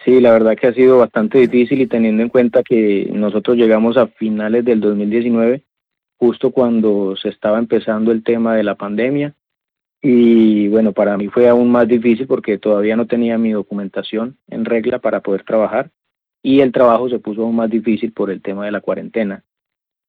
Sí, 0.03 0.19
la 0.19 0.33
verdad 0.33 0.57
que 0.57 0.67
ha 0.67 0.73
sido 0.73 0.97
bastante 0.97 1.37
difícil 1.37 1.79
y 1.79 1.87
teniendo 1.87 2.21
en 2.21 2.29
cuenta 2.29 2.63
que 2.63 3.09
nosotros 3.13 3.55
llegamos 3.55 3.95
a 3.95 4.07
finales 4.07 4.65
del 4.65 4.81
2019 4.81 5.63
justo 6.21 6.51
cuando 6.51 7.15
se 7.15 7.29
estaba 7.29 7.57
empezando 7.57 8.11
el 8.11 8.23
tema 8.23 8.55
de 8.55 8.61
la 8.61 8.75
pandemia. 8.75 9.33
Y 10.03 10.67
bueno, 10.67 10.91
para 10.91 11.17
mí 11.17 11.29
fue 11.29 11.49
aún 11.49 11.71
más 11.71 11.87
difícil 11.87 12.27
porque 12.27 12.59
todavía 12.59 12.95
no 12.95 13.07
tenía 13.07 13.39
mi 13.39 13.53
documentación 13.53 14.37
en 14.47 14.65
regla 14.65 14.99
para 14.99 15.21
poder 15.21 15.43
trabajar 15.43 15.89
y 16.43 16.59
el 16.59 16.71
trabajo 16.71 17.09
se 17.09 17.17
puso 17.17 17.41
aún 17.41 17.55
más 17.55 17.71
difícil 17.71 18.11
por 18.11 18.29
el 18.29 18.39
tema 18.39 18.65
de 18.65 18.71
la 18.71 18.81
cuarentena. 18.81 19.43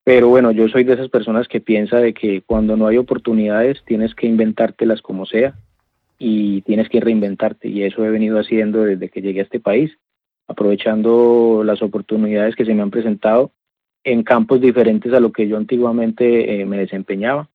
Pero 0.04 0.28
bueno, 0.28 0.52
yo 0.52 0.68
soy 0.68 0.84
de 0.84 0.92
esas 0.92 1.08
personas 1.08 1.48
que 1.48 1.62
piensa 1.62 1.96
de 1.96 2.12
que 2.12 2.42
cuando 2.42 2.76
no 2.76 2.88
hay 2.88 2.98
oportunidades 2.98 3.82
tienes 3.86 4.14
que 4.14 4.26
inventártelas 4.26 5.00
como 5.00 5.24
sea 5.24 5.54
y 6.18 6.60
tienes 6.62 6.90
que 6.90 7.00
reinventarte 7.00 7.68
y 7.68 7.84
eso 7.84 8.04
he 8.04 8.10
venido 8.10 8.38
haciendo 8.38 8.82
desde 8.82 9.08
que 9.08 9.22
llegué 9.22 9.40
a 9.40 9.44
este 9.44 9.60
país, 9.60 9.92
aprovechando 10.46 11.62
las 11.64 11.80
oportunidades 11.80 12.54
que 12.54 12.66
se 12.66 12.74
me 12.74 12.82
han 12.82 12.90
presentado 12.90 13.52
en 14.04 14.22
campos 14.22 14.60
diferentes 14.60 15.12
a 15.12 15.20
lo 15.20 15.32
que 15.32 15.48
yo 15.48 15.56
antiguamente 15.56 16.60
eh, 16.60 16.66
me 16.66 16.78
desempeñaba. 16.78 17.48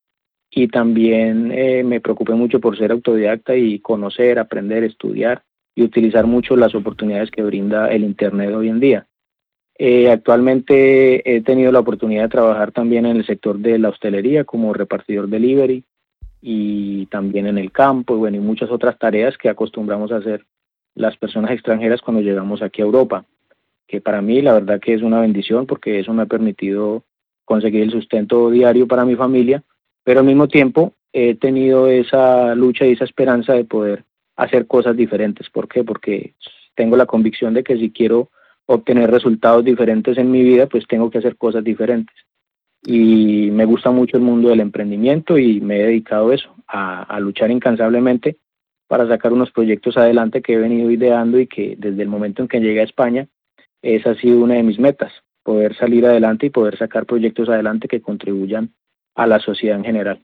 Y 0.49 0.69
también 0.69 1.51
eh, 1.51 1.83
me 1.83 1.99
preocupé 1.99 2.33
mucho 2.33 2.59
por 2.59 2.77
ser 2.77 2.91
autodidacta 2.91 3.55
y 3.55 3.79
conocer, 3.79 4.39
aprender, 4.39 4.83
estudiar 4.83 5.43
y 5.75 5.83
utilizar 5.83 6.25
mucho 6.25 6.55
las 6.55 6.73
oportunidades 6.73 7.29
que 7.31 7.43
brinda 7.43 7.91
el 7.91 8.03
Internet 8.03 8.53
hoy 8.53 8.69
en 8.69 8.79
día. 8.79 9.07
Eh, 9.77 10.09
actualmente 10.09 11.35
he 11.35 11.41
tenido 11.41 11.71
la 11.71 11.81
oportunidad 11.81 12.23
de 12.23 12.29
trabajar 12.29 12.71
también 12.71 13.05
en 13.05 13.17
el 13.17 13.25
sector 13.25 13.59
de 13.59 13.77
la 13.77 13.89
hostelería 13.89 14.43
como 14.43 14.73
repartidor 14.73 15.27
delivery 15.27 15.83
y 16.41 17.05
también 17.07 17.45
en 17.45 17.59
el 17.59 17.71
campo 17.71 18.15
y, 18.15 18.19
bueno, 18.19 18.37
y 18.37 18.39
muchas 18.39 18.71
otras 18.71 18.97
tareas 18.97 19.37
que 19.37 19.49
acostumbramos 19.49 20.11
a 20.11 20.17
hacer 20.17 20.45
las 20.95 21.15
personas 21.17 21.51
extranjeras 21.51 22.01
cuando 22.01 22.23
llegamos 22.23 22.63
aquí 22.63 22.81
a 22.81 22.85
Europa 22.85 23.25
que 23.87 24.01
para 24.01 24.21
mí 24.21 24.41
la 24.41 24.53
verdad 24.53 24.79
que 24.79 24.93
es 24.93 25.01
una 25.01 25.21
bendición 25.21 25.65
porque 25.65 25.99
eso 25.99 26.13
me 26.13 26.23
ha 26.23 26.27
permitido 26.27 27.03
conseguir 27.45 27.83
el 27.83 27.91
sustento 27.91 28.51
diario 28.51 28.87
para 28.87 29.05
mi 29.05 29.15
familia, 29.15 29.63
pero 30.03 30.19
al 30.19 30.25
mismo 30.25 30.47
tiempo 30.47 30.93
he 31.13 31.35
tenido 31.35 31.87
esa 31.87 32.53
lucha 32.55 32.85
y 32.85 32.91
esa 32.91 33.05
esperanza 33.05 33.53
de 33.53 33.63
poder 33.63 34.03
hacer 34.35 34.67
cosas 34.67 34.97
diferentes. 34.97 35.49
¿Por 35.49 35.67
qué? 35.69 35.83
Porque 35.83 36.33
tengo 36.75 36.97
la 36.97 37.05
convicción 37.05 37.53
de 37.53 37.63
que 37.63 37.77
si 37.77 37.91
quiero 37.91 38.29
obtener 38.65 39.09
resultados 39.09 39.63
diferentes 39.63 40.17
en 40.17 40.29
mi 40.29 40.43
vida, 40.43 40.67
pues 40.67 40.85
tengo 40.87 41.09
que 41.09 41.19
hacer 41.19 41.37
cosas 41.37 41.63
diferentes. 41.63 42.15
Y 42.83 43.49
me 43.51 43.65
gusta 43.65 43.91
mucho 43.91 44.17
el 44.17 44.23
mundo 44.23 44.49
del 44.49 44.59
emprendimiento 44.59 45.37
y 45.37 45.61
me 45.61 45.79
he 45.79 45.83
dedicado 45.87 46.29
a 46.29 46.35
eso, 46.35 46.53
a, 46.67 47.03
a 47.03 47.19
luchar 47.21 47.49
incansablemente 47.49 48.37
para 48.87 49.07
sacar 49.07 49.31
unos 49.33 49.51
proyectos 49.51 49.97
adelante 49.97 50.41
que 50.41 50.53
he 50.53 50.57
venido 50.57 50.91
ideando 50.91 51.39
y 51.39 51.47
que 51.47 51.75
desde 51.77 52.03
el 52.03 52.09
momento 52.09 52.41
en 52.41 52.49
que 52.49 52.59
llegué 52.59 52.81
a 52.81 52.85
España 52.85 53.27
esa 53.81 54.11
ha 54.11 54.15
sido 54.15 54.41
una 54.41 54.55
de 54.55 54.63
mis 54.63 54.79
metas, 54.79 55.11
poder 55.43 55.75
salir 55.75 56.05
adelante 56.05 56.47
y 56.47 56.49
poder 56.49 56.77
sacar 56.77 57.05
proyectos 57.05 57.49
adelante 57.49 57.87
que 57.87 58.01
contribuyan 58.01 58.73
a 59.15 59.27
la 59.27 59.39
sociedad 59.39 59.77
en 59.77 59.85
general. 59.85 60.23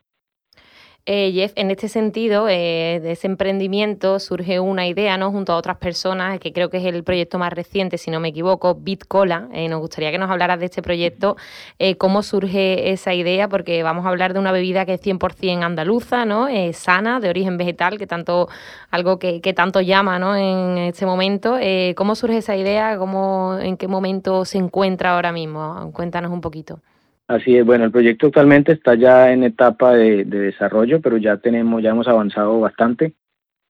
Eh, 1.06 1.34
Jeff, 1.34 1.52
en 1.58 1.70
este 1.70 1.90
sentido, 1.90 2.48
eh, 2.48 3.02
de 3.04 3.12
ese 3.12 3.28
emprendimiento 3.28 4.20
surge 4.20 4.62
una 4.62 4.88
idea, 4.88 5.18
¿no? 5.18 5.32
Junto 5.32 5.52
a 5.52 5.58
otras 5.58 5.76
personas, 5.76 6.40
que 6.40 6.54
creo 6.54 6.70
que 6.70 6.78
es 6.78 6.86
el 6.86 7.04
proyecto 7.04 7.38
más 7.38 7.52
reciente, 7.52 7.98
si 7.98 8.10
no 8.10 8.22
me 8.22 8.30
equivoco, 8.30 8.76
Bitcola. 8.76 9.50
Eh, 9.52 9.68
nos 9.68 9.82
gustaría 9.82 10.12
que 10.12 10.18
nos 10.18 10.32
hablaras 10.32 10.60
de 10.60 10.66
este 10.68 10.82
proyecto, 10.82 11.36
eh, 11.78 11.98
cómo 11.98 12.24
surge 12.24 12.92
esa 12.94 13.14
idea, 13.14 13.50
porque 13.50 13.84
vamos 13.84 14.06
a 14.06 14.10
hablar 14.10 14.32
de 14.32 14.40
una 14.40 14.54
bebida 14.54 14.86
que 14.86 14.94
es 14.94 15.02
100% 15.02 15.64
andaluza, 15.64 16.24
¿no? 16.24 16.48
sana, 16.72 17.20
de 17.20 17.30
origen 17.30 17.58
vegetal, 17.58 17.98
que 17.98 18.08
tanto, 18.08 18.48
algo 18.90 19.20
que, 19.20 19.42
que 19.42 19.54
tanto 19.54 19.82
llama, 19.82 20.20
¿no? 20.20 20.38
En 20.38 20.78
este 20.78 21.06
momento. 21.06 21.58
¿Cómo 21.98 22.16
surge 22.16 22.38
esa 22.38 22.56
idea? 22.56 22.98
¿Cómo, 22.98 23.58
¿En 23.60 23.76
qué 23.76 23.90
momento 23.90 24.46
se 24.46 24.58
encuentra 24.58 25.16
ahora 25.16 25.34
mismo? 25.34 25.92
Cuéntanos 25.94 26.32
un 26.32 26.40
poquito. 26.40 26.80
Así 27.28 27.58
es, 27.58 27.66
bueno, 27.66 27.86
el 27.86 27.92
proyecto 27.92 28.28
actualmente 28.28 28.74
está 28.74 28.96
ya 28.96 29.32
en 29.32 29.44
etapa 29.44 29.94
de, 29.94 30.26
desarrollo, 30.26 31.00
pero 31.02 31.18
ya 31.18 31.38
tenemos, 31.38 31.82
ya 31.82 31.92
hemos 31.92 32.08
avanzado 32.08 32.60
bastante. 32.60 33.14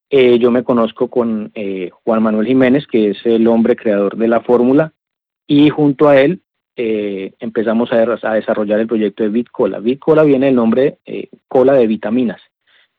Eh, 0.09 0.39
yo 0.39 0.49
me 0.51 0.63
conozco 0.63 1.07
con 1.07 1.51
eh, 1.53 1.91
Juan 2.03 2.23
Manuel 2.23 2.47
Jiménez, 2.47 2.87
que 2.87 3.11
es 3.11 3.25
el 3.25 3.47
hombre 3.47 3.75
creador 3.75 4.17
de 4.17 4.27
la 4.27 4.41
fórmula, 4.41 4.93
y 5.47 5.69
junto 5.69 6.07
a 6.07 6.19
él 6.19 6.41
eh, 6.75 7.33
empezamos 7.39 7.91
a, 7.93 8.33
desarrollar 8.33 8.79
el 8.79 8.87
proyecto 8.87 9.23
de 9.23 9.29
Bitcola. 9.29 9.79
Bitcola 9.79 10.23
viene 10.23 10.47
del 10.47 10.55
nombre 10.55 10.97
cola 11.47 11.73
de 11.73 11.85
vitaminas. 11.85 12.41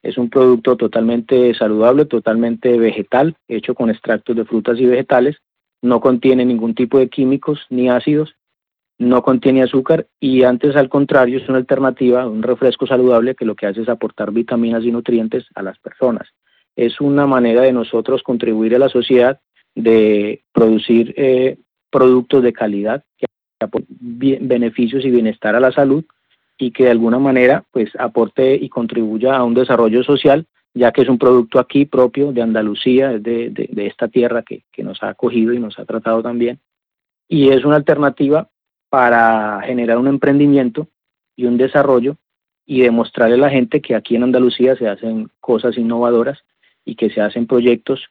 Es 0.02 0.18
un 0.18 0.30
producto 0.30 0.76
totalmente 0.76 1.52
saludable, 1.54 2.04
totalmente 2.04 2.78
vegetal, 2.78 3.34
hecho 3.48 3.74
con 3.74 3.90
extractos 3.90 4.36
de 4.36 4.44
frutas 4.44 4.78
y 4.78 4.86
vegetales. 4.86 5.36
No 5.82 6.00
contiene 6.00 6.44
ningún 6.44 6.74
tipo 6.74 6.98
de 6.98 7.08
químicos 7.08 7.60
ni 7.70 7.88
ácidos 7.88 8.34
no 8.98 9.22
contiene 9.22 9.62
azúcar 9.62 10.06
y 10.20 10.44
antes 10.44 10.76
al 10.76 10.88
contrario 10.88 11.38
es 11.38 11.48
una 11.48 11.58
alternativa, 11.58 12.26
un 12.26 12.42
refresco 12.42 12.86
saludable 12.86 13.34
que 13.34 13.44
lo 13.44 13.56
que 13.56 13.66
hace 13.66 13.82
es 13.82 13.88
aportar 13.88 14.30
vitaminas 14.30 14.84
y 14.84 14.92
nutrientes 14.92 15.46
a 15.54 15.62
las 15.62 15.78
personas. 15.78 16.28
Es 16.76 17.00
una 17.00 17.26
manera 17.26 17.62
de 17.62 17.72
nosotros 17.72 18.22
contribuir 18.22 18.74
a 18.74 18.78
la 18.78 18.88
sociedad 18.88 19.40
de 19.74 20.42
producir 20.52 21.14
eh, 21.16 21.58
productos 21.90 22.42
de 22.42 22.52
calidad 22.52 23.04
que 23.16 23.26
aporten 23.60 23.86
beneficios 24.48 25.04
y 25.04 25.10
bienestar 25.10 25.54
a 25.56 25.60
la 25.60 25.72
salud 25.72 26.04
y 26.58 26.70
que 26.70 26.84
de 26.84 26.90
alguna 26.90 27.18
manera 27.18 27.64
pues 27.72 27.90
aporte 27.98 28.54
y 28.54 28.68
contribuya 28.68 29.36
a 29.36 29.44
un 29.44 29.54
desarrollo 29.54 30.04
social, 30.04 30.46
ya 30.72 30.92
que 30.92 31.02
es 31.02 31.08
un 31.08 31.18
producto 31.18 31.58
aquí 31.58 31.84
propio 31.84 32.32
de 32.32 32.42
Andalucía, 32.42 33.18
de, 33.18 33.50
de, 33.50 33.86
esta 33.86 34.08
tierra 34.08 34.42
que, 34.42 34.62
que, 34.72 34.82
nos 34.82 35.02
ha 35.02 35.10
acogido 35.10 35.52
y 35.52 35.58
nos 35.58 35.78
ha 35.78 35.84
tratado 35.84 36.22
también. 36.22 36.60
Y 37.28 37.50
es 37.50 37.64
una 37.64 37.76
alternativa 37.76 38.48
para 38.94 39.60
generar 39.62 39.98
un 39.98 40.06
emprendimiento 40.06 40.86
y 41.34 41.46
un 41.46 41.56
desarrollo 41.56 42.16
y 42.64 42.82
demostrarle 42.82 43.34
a 43.34 43.38
la 43.38 43.50
gente 43.50 43.80
que 43.80 43.96
aquí 43.96 44.14
en 44.14 44.22
Andalucía 44.22 44.76
se 44.76 44.86
hacen 44.86 45.30
cosas 45.40 45.76
innovadoras 45.76 46.44
y 46.84 46.94
que 46.94 47.10
se 47.10 47.20
hacen 47.20 47.48
proyectos 47.48 48.06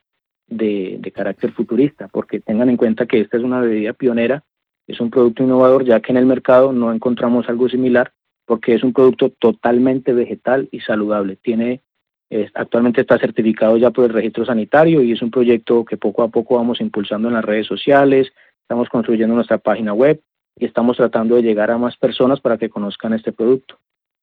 de, 0.45 0.97
de 0.99 1.11
carácter 1.13 1.53
futurista, 1.53 2.09
porque 2.09 2.41
tengan 2.41 2.69
en 2.69 2.75
cuenta 2.75 3.05
que 3.05 3.21
esta 3.21 3.37
es 3.37 3.43
una 3.43 3.61
bebida 3.61 3.93
pionera, 3.93 4.43
es 4.85 4.99
un 4.99 5.09
producto 5.09 5.41
innovador, 5.43 5.85
ya 5.85 6.01
que 6.01 6.11
en 6.11 6.17
el 6.17 6.25
mercado 6.25 6.73
no 6.73 6.91
encontramos 6.91 7.47
algo 7.47 7.69
similar 7.69 8.11
porque 8.45 8.73
es 8.73 8.83
un 8.83 8.91
producto 8.91 9.29
totalmente 9.29 10.11
vegetal 10.11 10.67
y 10.69 10.81
saludable. 10.81 11.37
Tiene 11.37 11.79
actualmente 12.55 12.99
está 12.99 13.17
certificado 13.17 13.77
ya 13.77 13.91
por 13.91 14.03
el 14.03 14.11
registro 14.11 14.43
sanitario 14.45 15.01
y 15.01 15.13
es 15.13 15.21
un 15.21 15.31
proyecto 15.31 15.85
que 15.85 15.95
poco 15.95 16.23
a 16.23 16.27
poco 16.27 16.57
vamos 16.57 16.81
impulsando 16.81 17.29
en 17.29 17.35
las 17.35 17.45
redes 17.45 17.67
sociales, 17.67 18.33
estamos 18.59 18.89
construyendo 18.89 19.33
nuestra 19.33 19.59
página 19.59 19.93
web 19.93 20.19
y 20.57 20.65
estamos 20.65 20.97
tratando 20.97 21.35
de 21.35 21.41
llegar 21.41 21.71
a 21.71 21.77
más 21.77 21.97
personas 21.97 22.39
para 22.39 22.57
que 22.57 22.69
conozcan 22.69 23.13
este 23.13 23.31
producto. 23.31 23.77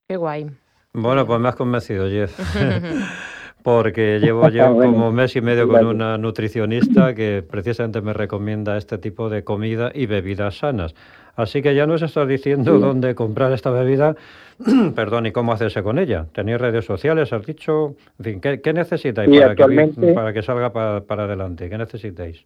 Qué 0.09 0.17
guay. 0.17 0.51
Bueno, 0.93 1.27
pues 1.27 1.41
me 1.41 1.49
has 1.49 1.57
convencido, 1.57 2.09
Jeff. 2.09 2.39
porque 3.63 4.19
llevo 4.21 4.49
ya 4.49 4.69
como 4.73 5.13
mes 5.13 5.37
y 5.37 5.41
medio 5.41 5.69
con 5.69 5.87
una 5.87 6.19
nutricionista 6.19 7.15
que 7.15 7.45
precisamente 7.49 8.01
me 8.01 8.13
recomienda 8.13 8.77
este 8.77 8.99
tipo 8.99 9.29
de 9.29 9.45
comida 9.45 9.91
y 9.95 10.07
bebidas 10.07 10.59
sanas. 10.59 10.95
Así 11.37 11.63
que 11.63 11.75
ya 11.75 11.87
nos 11.87 12.03
estás 12.03 12.29
diciendo 12.29 12.79
dónde 12.79 13.15
comprar 13.15 13.53
esta 13.53 13.71
bebida, 13.71 14.15
perdón, 14.95 15.27
y 15.27 15.33
cómo 15.33 15.53
hacerse 15.53 15.83
con 15.83 15.99
ella. 15.99 16.27
Tenéis 16.33 16.61
redes 16.61 16.85
sociales, 16.85 17.33
has 17.33 17.47
dicho, 17.47 17.95
en 18.19 18.25
fin, 18.25 18.41
¿qué, 18.41 18.73
necesitáis 18.73 19.31
para, 19.41 19.55
que, 19.55 20.13
para 20.15 20.33
que 20.33 20.43
salga 20.43 20.73
para, 20.73 21.01
para 21.03 21.25
adelante? 21.25 21.71
¿Qué 21.71 21.79
necesitáis? 21.79 22.45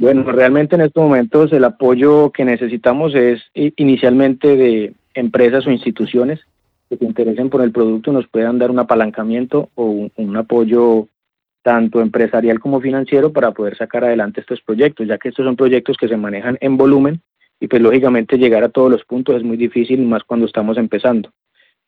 Bueno, 0.00 0.22
realmente 0.22 0.76
en 0.76 0.80
estos 0.80 1.02
momentos 1.02 1.52
el 1.52 1.62
apoyo 1.62 2.30
que 2.30 2.46
necesitamos 2.46 3.14
es 3.14 3.42
inicialmente 3.52 4.56
de 4.56 4.94
empresas 5.12 5.66
o 5.66 5.70
instituciones 5.70 6.40
que 6.88 6.96
se 6.96 7.04
interesen 7.04 7.50
por 7.50 7.60
el 7.60 7.70
producto 7.70 8.10
nos 8.10 8.26
puedan 8.26 8.58
dar 8.58 8.70
un 8.70 8.78
apalancamiento 8.78 9.68
o 9.74 10.08
un, 10.16 10.36
apoyo 10.38 11.06
tanto 11.62 12.00
empresarial 12.00 12.60
como 12.60 12.80
financiero 12.80 13.30
para 13.30 13.52
poder 13.52 13.76
sacar 13.76 14.04
adelante 14.04 14.40
estos 14.40 14.62
proyectos, 14.62 15.06
ya 15.06 15.18
que 15.18 15.28
estos 15.28 15.44
son 15.44 15.54
proyectos 15.54 15.98
que 15.98 16.08
se 16.08 16.16
manejan 16.16 16.56
en 16.62 16.78
volumen 16.78 17.20
y 17.60 17.68
pues 17.68 17.82
lógicamente 17.82 18.38
llegar 18.38 18.64
a 18.64 18.70
todos 18.70 18.90
los 18.90 19.04
puntos 19.04 19.36
es 19.36 19.42
muy 19.42 19.58
difícil, 19.58 20.00
más 20.06 20.24
cuando 20.24 20.46
estamos 20.46 20.78
empezando. 20.78 21.30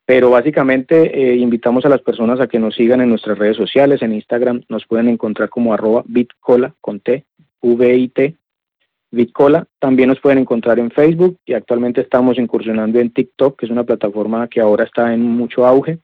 Pero 0.04 0.28
básicamente 0.28 1.32
eh, 1.32 1.36
invitamos 1.36 1.86
a 1.86 1.88
las 1.88 2.02
personas 2.02 2.40
a 2.40 2.46
que 2.46 2.58
nos 2.58 2.74
sigan 2.74 3.00
en 3.00 3.08
nuestras 3.08 3.38
redes 3.38 3.56
sociales, 3.56 4.02
en 4.02 4.12
Instagram 4.12 4.64
nos 4.68 4.84
pueden 4.86 5.08
encontrar 5.08 5.48
como 5.48 5.72
arroba 5.72 6.02
bitcola 6.06 6.74
con 6.82 7.00
T, 7.00 7.24
V-I-T, 7.62 8.36
bitcola. 9.10 9.66
También 9.78 10.08
nos 10.08 10.20
pueden 10.20 10.38
encontrar 10.38 10.78
en 10.78 10.90
Facebook 10.90 11.38
y 11.46 11.54
actualmente 11.54 12.00
estamos 12.00 12.38
incursionando 12.38 12.98
en 12.98 13.10
TikTok, 13.10 13.58
que 13.58 13.66
es 13.66 13.72
una 13.72 13.84
plataforma 13.84 14.48
que 14.48 14.60
ahora 14.60 14.84
está 14.84 15.14
en 15.14 15.22
mucho 15.22 15.64
auge. 15.66 15.98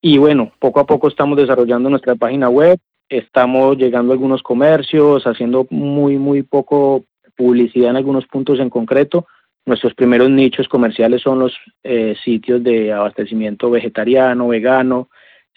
Y 0.00 0.18
bueno, 0.18 0.52
poco 0.58 0.80
a 0.80 0.86
poco 0.86 1.08
estamos 1.08 1.38
desarrollando 1.38 1.88
nuestra 1.88 2.14
página 2.14 2.50
web, 2.50 2.78
estamos 3.08 3.78
llegando 3.78 4.12
a 4.12 4.14
algunos 4.14 4.42
comercios, 4.42 5.26
haciendo 5.26 5.66
muy, 5.70 6.18
muy 6.18 6.42
poco 6.42 7.04
publicidad 7.36 7.90
en 7.90 7.96
algunos 7.96 8.26
puntos 8.26 8.60
en 8.60 8.68
concreto. 8.68 9.26
Nuestros 9.66 9.94
primeros 9.94 10.28
nichos 10.28 10.68
comerciales 10.68 11.22
son 11.22 11.38
los 11.38 11.56
eh, 11.82 12.14
sitios 12.22 12.62
de 12.62 12.92
abastecimiento 12.92 13.70
vegetariano, 13.70 14.48
vegano, 14.48 15.08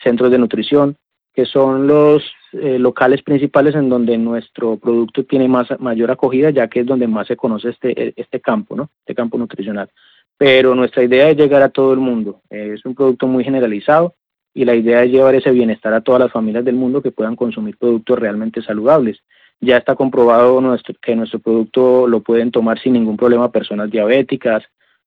centros 0.02 0.32
de 0.32 0.38
nutrición, 0.38 0.96
que 1.34 1.46
son 1.46 1.88
los 1.88 2.24
eh, 2.62 2.80
locales 2.80 3.22
principales 3.22 3.76
en 3.76 3.90
donde 3.90 4.18
nuestro 4.18 4.78
producto 4.78 5.24
tiene 5.24 5.48
más 5.48 5.68
mayor 5.80 6.12
acogida, 6.12 6.50
ya 6.50 6.68
que 6.68 6.82
es 6.82 6.86
donde 6.86 7.08
más 7.08 7.28
se 7.28 7.36
conoce 7.36 7.70
este, 7.70 8.14
este 8.20 8.40
campo, 8.42 8.76
¿no? 8.76 8.90
Este 9.00 9.16
campo 9.16 9.38
nutricional. 9.38 9.90
Pero 10.38 10.76
nuestra 10.76 11.04
idea 11.04 11.30
es 11.30 11.38
llegar 11.38 11.62
a 11.62 11.70
todo 11.70 11.94
el 11.94 12.00
mundo. 12.00 12.42
es 12.50 12.86
un 12.86 12.94
producto 12.96 13.28
muy 13.28 13.44
generalizado 13.44 14.14
y 14.54 14.66
la 14.66 14.76
idea 14.76 15.04
es 15.04 15.12
llevar 15.12 15.36
ese 15.36 15.52
bienestar 15.52 15.94
a 15.94 16.02
todas 16.02 16.22
las 16.22 16.32
familias 16.32 16.66
del 16.66 16.76
mundo 16.76 17.02
que 17.02 17.12
puedan 17.12 17.36
consumir 17.36 17.78
productos 17.78 18.18
realmente 18.18 18.62
saludables. 18.62 19.20
Ya 19.60 19.78
está 19.78 19.96
comprobado 19.96 20.60
nuestro, 20.62 20.96
que 21.02 21.16
nuestro 21.16 21.40
producto 21.40 22.08
lo 22.08 22.22
pueden 22.22 22.52
tomar 22.52 22.80
sin 22.80 22.94
ningún 22.94 23.18
problema 23.18 23.52
personas 23.52 23.90
diabéticas, 23.92 24.64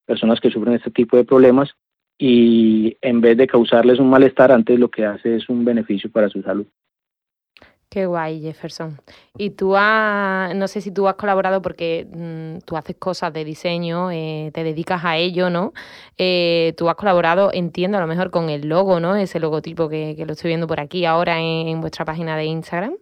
personas 0.07 0.41
que 0.41 0.51
sufren 0.51 0.75
este 0.75 0.91
tipo 0.91 1.17
de 1.17 1.25
problemas 1.25 1.71
y 2.17 2.97
en 3.01 3.21
vez 3.21 3.37
de 3.39 3.47
causarles 3.47 3.99
un 3.99 4.11
malestar, 4.11 4.53
antes 4.53 4.79
lo 4.79 4.91
que 4.91 5.07
hace 5.07 5.37
es 5.37 5.49
un 5.49 5.65
beneficio 5.65 6.11
para 6.11 6.29
su 6.29 6.43
salud. 6.43 6.67
Qué 7.91 8.07
guay, 8.07 8.41
Jefferson. 8.41 8.99
Y 9.37 9.51
tú 9.51 9.75
has, 9.77 10.55
no 10.55 10.69
sé 10.69 10.81
si 10.81 10.93
tú 10.93 11.09
has 11.09 11.17
colaborado 11.17 11.61
porque 11.61 12.07
mm, 12.09 12.59
tú 12.65 12.77
haces 12.77 12.95
cosas 12.97 13.33
de 13.33 13.45
diseño, 13.45 14.13
eh, 14.13 14.53
te 14.55 14.63
dedicas 14.63 15.05
a 15.05 15.17
ello, 15.17 15.51
¿no? 15.51 15.73
Eh, 16.17 16.73
tú 16.77 16.89
has 16.89 16.95
colaborado, 16.95 17.51
entiendo, 17.53 17.99
a 17.99 18.01
lo 18.01 18.07
mejor 18.07 18.31
con 18.31 18.49
el 18.49 18.69
logo, 18.69 19.01
¿no? 19.01 19.17
Ese 19.17 19.41
logotipo 19.41 19.89
que, 19.89 20.15
lo 20.25 20.35
estoy 20.35 20.51
viendo 20.51 20.69
por 20.69 20.79
aquí 20.79 21.05
ahora 21.05 21.41
en 21.41 21.81
vuestra 21.81 22.05
página 22.05 22.37
de 22.37 22.45
Instagram. 22.45 22.95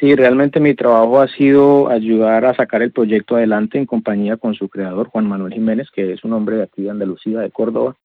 Sí, 0.00 0.14
realmente 0.16 0.58
mi 0.58 0.74
trabajo 0.74 1.20
ha 1.20 1.28
sido 1.28 1.88
ayudar 1.88 2.46
a 2.46 2.54
sacar 2.54 2.82
el 2.82 2.90
proyecto 2.90 3.36
adelante 3.36 3.78
en 3.78 3.84
compañía 3.84 4.38
con 4.38 4.54
su 4.54 4.68
creador, 4.68 5.08
Juan 5.08 5.28
Manuel 5.28 5.52
Jiménez, 5.52 5.88
que 5.94 6.14
es 6.14 6.24
un 6.24 6.32
hombre 6.32 6.56
de 6.56 6.62
aquí 6.64 6.82
de 6.82 6.90
Andalucía, 6.90 7.40
de 7.40 7.50
Córdoba. 7.50 7.96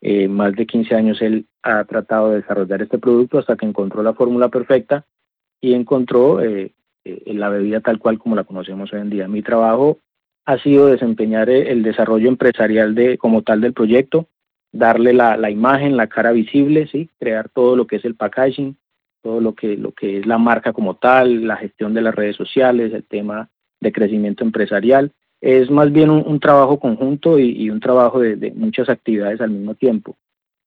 Eh, 0.00 0.28
más 0.28 0.54
de 0.54 0.66
15 0.66 0.94
años 0.94 1.20
él 1.22 1.46
ha 1.62 1.84
tratado 1.84 2.30
de 2.30 2.36
desarrollar 2.36 2.82
este 2.82 2.98
producto 2.98 3.38
hasta 3.38 3.56
que 3.56 3.66
encontró 3.66 4.02
la 4.02 4.14
fórmula 4.14 4.48
perfecta 4.48 5.04
y 5.60 5.74
encontró 5.74 6.40
eh, 6.40 6.72
eh, 7.04 7.34
la 7.34 7.48
bebida 7.48 7.80
tal 7.80 7.98
cual 7.98 8.18
como 8.18 8.36
la 8.36 8.44
conocemos 8.44 8.92
hoy 8.92 9.00
en 9.00 9.10
día. 9.10 9.26
Mi 9.26 9.42
trabajo 9.42 9.98
ha 10.46 10.58
sido 10.58 10.86
desempeñar 10.86 11.50
el 11.50 11.82
desarrollo 11.82 12.28
empresarial 12.28 12.94
de 12.94 13.18
como 13.18 13.42
tal 13.42 13.60
del 13.60 13.74
proyecto, 13.74 14.28
darle 14.72 15.12
la, 15.12 15.36
la 15.36 15.50
imagen, 15.50 15.96
la 15.96 16.06
cara 16.06 16.32
visible, 16.32 16.86
sí, 16.86 17.10
crear 17.18 17.48
todo 17.48 17.76
lo 17.76 17.86
que 17.86 17.96
es 17.96 18.04
el 18.04 18.14
packaging, 18.14 18.76
todo 19.22 19.40
lo 19.40 19.54
que, 19.54 19.76
lo 19.76 19.92
que 19.92 20.18
es 20.18 20.26
la 20.26 20.38
marca 20.38 20.72
como 20.72 20.96
tal, 20.96 21.46
la 21.46 21.56
gestión 21.56 21.92
de 21.92 22.02
las 22.02 22.14
redes 22.14 22.36
sociales, 22.36 22.92
el 22.94 23.04
tema 23.04 23.50
de 23.80 23.92
crecimiento 23.92 24.44
empresarial. 24.44 25.12
Es 25.40 25.70
más 25.70 25.92
bien 25.92 26.10
un, 26.10 26.40
trabajo 26.40 26.78
conjunto 26.78 27.38
y, 27.38 27.70
un 27.70 27.80
trabajo 27.80 28.20
de, 28.20 28.52
muchas 28.52 28.88
actividades 28.88 29.40
al 29.40 29.50
mismo 29.50 29.74
tiempo. 29.74 30.16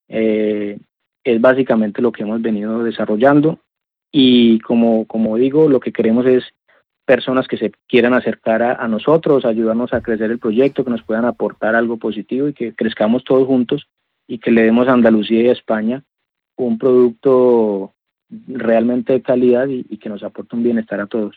Eh, 0.08 0.80
es 1.24 1.42
básicamente 1.42 2.02
lo 2.02 2.12
que 2.12 2.24
hemos 2.24 2.42
venido 2.42 2.84
desarrollando 2.84 3.60
y 4.12 4.60
como, 4.60 5.06
como 5.06 5.38
digo, 5.38 5.70
lo 5.70 5.80
que 5.80 5.92
queremos 5.92 6.26
es 6.26 6.44
personas 7.06 7.48
que 7.48 7.58
se 7.58 7.72
quieran 7.88 8.14
acercar 8.14 8.64
a, 8.64 8.74
a, 8.76 8.88
nosotros, 8.88 9.46
ayudarnos 9.46 9.94
a 9.94 10.02
crecer 10.02 10.32
el 10.32 10.40
proyecto, 10.40 10.84
que 10.84 10.92
nos 10.92 11.04
puedan 11.04 11.26
aportar 11.26 11.76
algo 11.76 11.98
positivo 11.98 12.48
y 12.48 12.54
que 12.54 12.74
crezcamos 12.74 13.24
todos 13.24 13.48
juntos 13.48 13.88
y 14.28 14.40
que 14.40 14.52
le 14.52 14.64
demos 14.64 14.88
a 14.88 14.94
Andalucía 14.94 15.42
y 15.42 15.50
a 15.50 15.54
España 15.54 16.04
un 16.56 16.78
producto 16.78 17.94
realmente 18.48 19.14
de 19.14 19.22
calidad 19.22 19.68
y, 19.68 19.84
que 19.98 20.10
nos 20.10 20.24
aporte 20.24 20.56
un 20.56 20.64
bienestar 20.64 21.00
a 21.02 21.08
todos. 21.08 21.36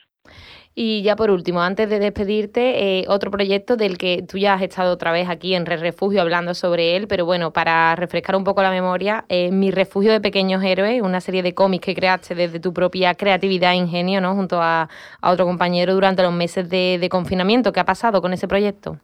Y 0.77 1.03
ya 1.03 1.15
por 1.15 1.31
último, 1.31 1.63
antes 1.63 1.89
de 1.89 2.01
despedirte, 2.01 3.01
eh, 3.01 3.05
otro 3.07 3.31
proyecto 3.31 3.77
del 3.77 3.97
que 3.97 4.25
tú 4.29 4.39
ya 4.39 4.55
has 4.55 4.63
estado 4.63 4.93
otra 4.93 5.13
vez 5.13 5.29
aquí 5.29 5.55
en 5.55 5.67
Re 5.67 5.77
Refugio 5.77 6.21
hablando 6.21 6.53
sobre 6.53 6.97
él, 6.97 7.07
pero 7.07 7.25
bueno, 7.25 7.53
para 7.53 7.95
refrescar 7.95 8.35
un 8.35 8.43
poco 8.43 8.61
la 8.61 8.73
memoria, 8.73 9.25
Mi 9.53 9.71
Refugio 9.71 10.11
de 10.11 10.21
Pequeños 10.21 10.65
Héroes, 10.65 11.01
una 11.01 11.21
serie 11.21 11.45
de 11.45 11.55
cómics 11.55 11.87
que 11.87 11.95
creaste 11.95 12.35
desde 12.35 12.59
tu 12.59 12.73
propia 12.73 13.15
creatividad 13.15 13.73
e 13.73 13.77
ingenio, 13.77 14.21
¿no? 14.21 14.35
Junto 14.35 14.61
a, 14.61 14.89
otro 15.23 15.47
compañero 15.47 15.95
durante 15.95 16.23
los 16.23 16.33
meses 16.33 16.69
de, 16.69 16.99
de, 17.01 17.09
confinamiento. 17.09 17.73
¿Qué 17.73 17.81
ha 17.81 17.85
pasado 17.85 18.21
con 18.21 18.33
ese 18.33 18.49
proyecto? 18.49 18.99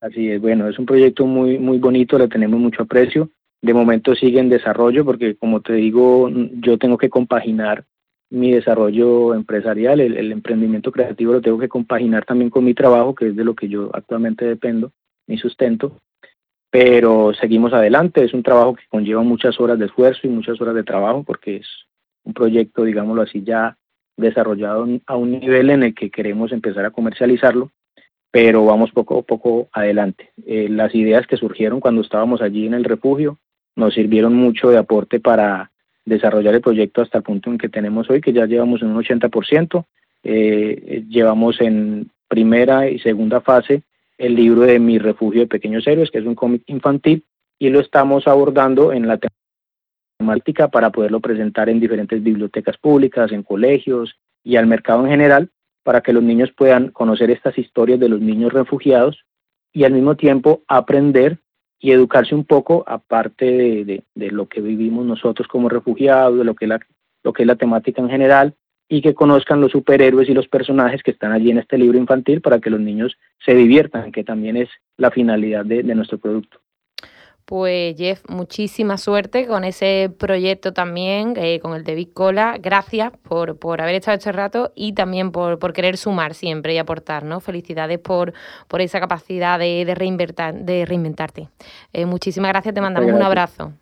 Así 0.00 0.30
es, 0.30 0.40
bueno, 0.40 0.68
es 0.68 0.78
un 0.78 0.86
proyecto 0.86 1.26
muy, 1.26 1.58
muy 1.58 1.78
bonito, 1.78 2.18
le 2.18 2.26
tenemos 2.26 2.58
mucho 2.58 2.82
aprecio 2.82 3.30
de 3.62 3.74
momento 3.74 4.14
sigue 4.14 4.40
en 4.40 4.48
desarrollo 4.48 5.04
porque 5.04 5.34
como 5.36 5.60
te 5.60 5.74
digo, 5.74 6.30
yo 6.30 6.78
tengo 6.78 6.98
que 6.98 7.10
compaginar 7.10 7.84
mi 8.30 8.52
desarrollo 8.52 9.34
empresarial, 9.34 10.00
el, 10.00 10.32
emprendimiento 10.32 10.90
creativo 10.90 11.32
lo 11.32 11.40
tengo 11.40 11.58
que 11.58 11.68
compaginar 11.68 12.24
también 12.24 12.50
con 12.50 12.64
mi 12.64 12.74
trabajo, 12.74 13.14
que 13.14 13.28
es 13.28 13.36
de 13.36 13.44
lo 13.44 13.54
que 13.54 13.68
yo 13.68 13.90
actualmente 13.94 14.44
dependo, 14.44 14.92
mi 15.26 15.38
sustento, 15.38 16.00
pero 16.70 17.32
seguimos 17.34 17.72
adelante, 17.72 18.24
es 18.24 18.34
un 18.34 18.42
trabajo 18.42 18.74
que 18.74 18.84
conlleva 18.88 19.22
muchas 19.22 19.60
horas 19.60 19.78
de 19.78 19.86
esfuerzo 19.86 20.26
y 20.26 20.30
muchas 20.30 20.60
horas 20.60 20.74
de 20.74 20.84
trabajo 20.84 21.22
porque 21.22 21.56
es 21.56 21.66
un 22.24 22.34
proyecto, 22.34 22.84
digámoslo 22.84 23.22
así, 23.22 23.42
ya 23.42 23.76
desarrollado 24.16 24.86
a 25.06 25.16
un 25.16 25.30
nivel 25.30 25.70
en 25.70 25.84
el 25.84 25.94
que 25.94 26.10
queremos 26.10 26.50
empezar 26.50 26.84
a 26.84 26.90
comercializarlo, 26.90 27.70
pero 28.30 28.64
vamos 28.64 28.90
poco 28.90 29.18
a 29.18 29.22
poco 29.22 29.68
adelante. 29.72 30.32
Eh, 30.46 30.68
las 30.68 30.94
ideas 30.94 31.26
que 31.26 31.36
surgieron 31.36 31.80
cuando 31.80 32.00
estábamos 32.00 32.42
allí 32.42 32.66
en 32.66 32.74
el 32.74 32.84
refugio, 32.84 33.38
nos 33.76 33.94
sirvieron 33.94 34.34
mucho 34.34 34.70
de 34.70 34.78
aporte 34.78 35.20
para 35.20 35.70
desarrollar 36.06 36.54
el 36.54 36.62
proyecto 36.62 37.02
hasta 37.02 37.18
el 37.18 37.24
punto 37.24 37.50
en 37.50 37.58
que 37.58 37.68
tenemos 37.68 38.08
hoy, 38.08 38.22
que 38.22 38.32
ya 38.32 38.46
llevamos 38.46 38.80
un 38.80 38.94
80%, 38.94 39.84
eh, 40.22 41.04
llevamos 41.08 41.60
en 41.60 42.10
primera 42.28 42.88
y 42.88 42.98
segunda 43.00 43.40
fase 43.40 43.82
el 44.16 44.34
libro 44.34 44.62
de 44.62 44.78
Mi 44.78 44.98
Refugio 44.98 45.42
de 45.42 45.46
Pequeños 45.46 45.86
Héroes, 45.86 46.10
que 46.10 46.18
es 46.18 46.24
un 46.24 46.34
cómic 46.34 46.62
infantil, 46.66 47.24
y 47.58 47.68
lo 47.68 47.80
estamos 47.80 48.26
abordando 48.26 48.92
en 48.92 49.06
la 49.06 49.18
temática 50.18 50.68
para 50.68 50.90
poderlo 50.90 51.20
presentar 51.20 51.68
en 51.68 51.80
diferentes 51.80 52.22
bibliotecas 52.22 52.76
públicas, 52.78 53.32
en 53.32 53.42
colegios 53.42 54.16
y 54.42 54.56
al 54.56 54.66
mercado 54.66 55.04
en 55.04 55.10
general, 55.10 55.50
para 55.82 56.00
que 56.00 56.12
los 56.12 56.22
niños 56.22 56.50
puedan 56.56 56.88
conocer 56.88 57.30
estas 57.30 57.58
historias 57.58 58.00
de 58.00 58.08
los 58.08 58.20
niños 58.20 58.52
refugiados 58.52 59.24
y 59.72 59.84
al 59.84 59.92
mismo 59.92 60.16
tiempo 60.16 60.62
aprender 60.66 61.38
y 61.78 61.92
educarse 61.92 62.34
un 62.34 62.44
poco, 62.44 62.84
aparte 62.86 63.44
de, 63.84 64.02
lo 64.14 64.46
que 64.46 64.60
vivimos 64.60 65.04
nosotros 65.06 65.46
como 65.48 65.68
refugiados, 65.68 66.38
de 66.38 66.44
lo 66.44 66.54
que, 66.54 66.66
la, 66.66 66.80
lo 67.22 67.32
que 67.32 67.42
es 67.42 67.46
la 67.46 67.56
temática 67.56 68.00
en 68.00 68.08
general, 68.08 68.54
y 68.88 69.02
que 69.02 69.14
conozcan 69.14 69.60
los 69.60 69.72
superhéroes 69.72 70.28
y 70.28 70.34
los 70.34 70.48
personajes 70.48 71.02
que 71.02 71.10
están 71.10 71.32
allí 71.32 71.50
en 71.50 71.58
este 71.58 71.76
libro 71.76 71.98
infantil 71.98 72.40
para 72.40 72.60
que 72.60 72.70
los 72.70 72.80
niños 72.80 73.16
se 73.44 73.54
diviertan, 73.54 74.12
que 74.12 74.24
también 74.24 74.56
es 74.56 74.68
la 74.96 75.10
finalidad 75.10 75.64
de, 75.64 75.82
nuestro 75.82 76.18
producto. 76.18 76.60
Pues 77.46 77.96
Jeff, 77.96 78.24
muchísima 78.28 78.98
suerte 78.98 79.46
con 79.46 79.62
ese 79.62 80.10
proyecto 80.18 80.72
también, 80.72 81.34
eh, 81.36 81.60
con 81.60 81.74
el 81.76 81.84
de 81.84 81.94
Big 81.94 82.12
Cola. 82.12 82.58
Gracias 82.60 83.12
por, 83.18 83.56
por 83.56 83.80
haber 83.80 83.94
estado 83.94 84.16
este 84.16 84.32
rato 84.32 84.72
y 84.74 84.94
también 84.94 85.30
por, 85.30 85.60
por, 85.60 85.72
querer 85.72 85.96
sumar 85.96 86.34
siempre 86.34 86.74
y 86.74 86.78
aportar, 86.78 87.24
¿no? 87.24 87.38
Felicidades 87.38 88.00
por, 88.00 88.32
por 88.66 88.80
esa 88.80 88.98
capacidad 88.98 89.60
de, 89.60 89.84
de, 89.84 90.54
de 90.64 90.84
reinventarte. 90.84 91.48
Eh, 91.92 92.04
muchísimas 92.04 92.50
gracias, 92.50 92.74
te 92.74 92.80
mandamos 92.80 93.12
un 93.12 93.22
abrazo. 93.22 93.72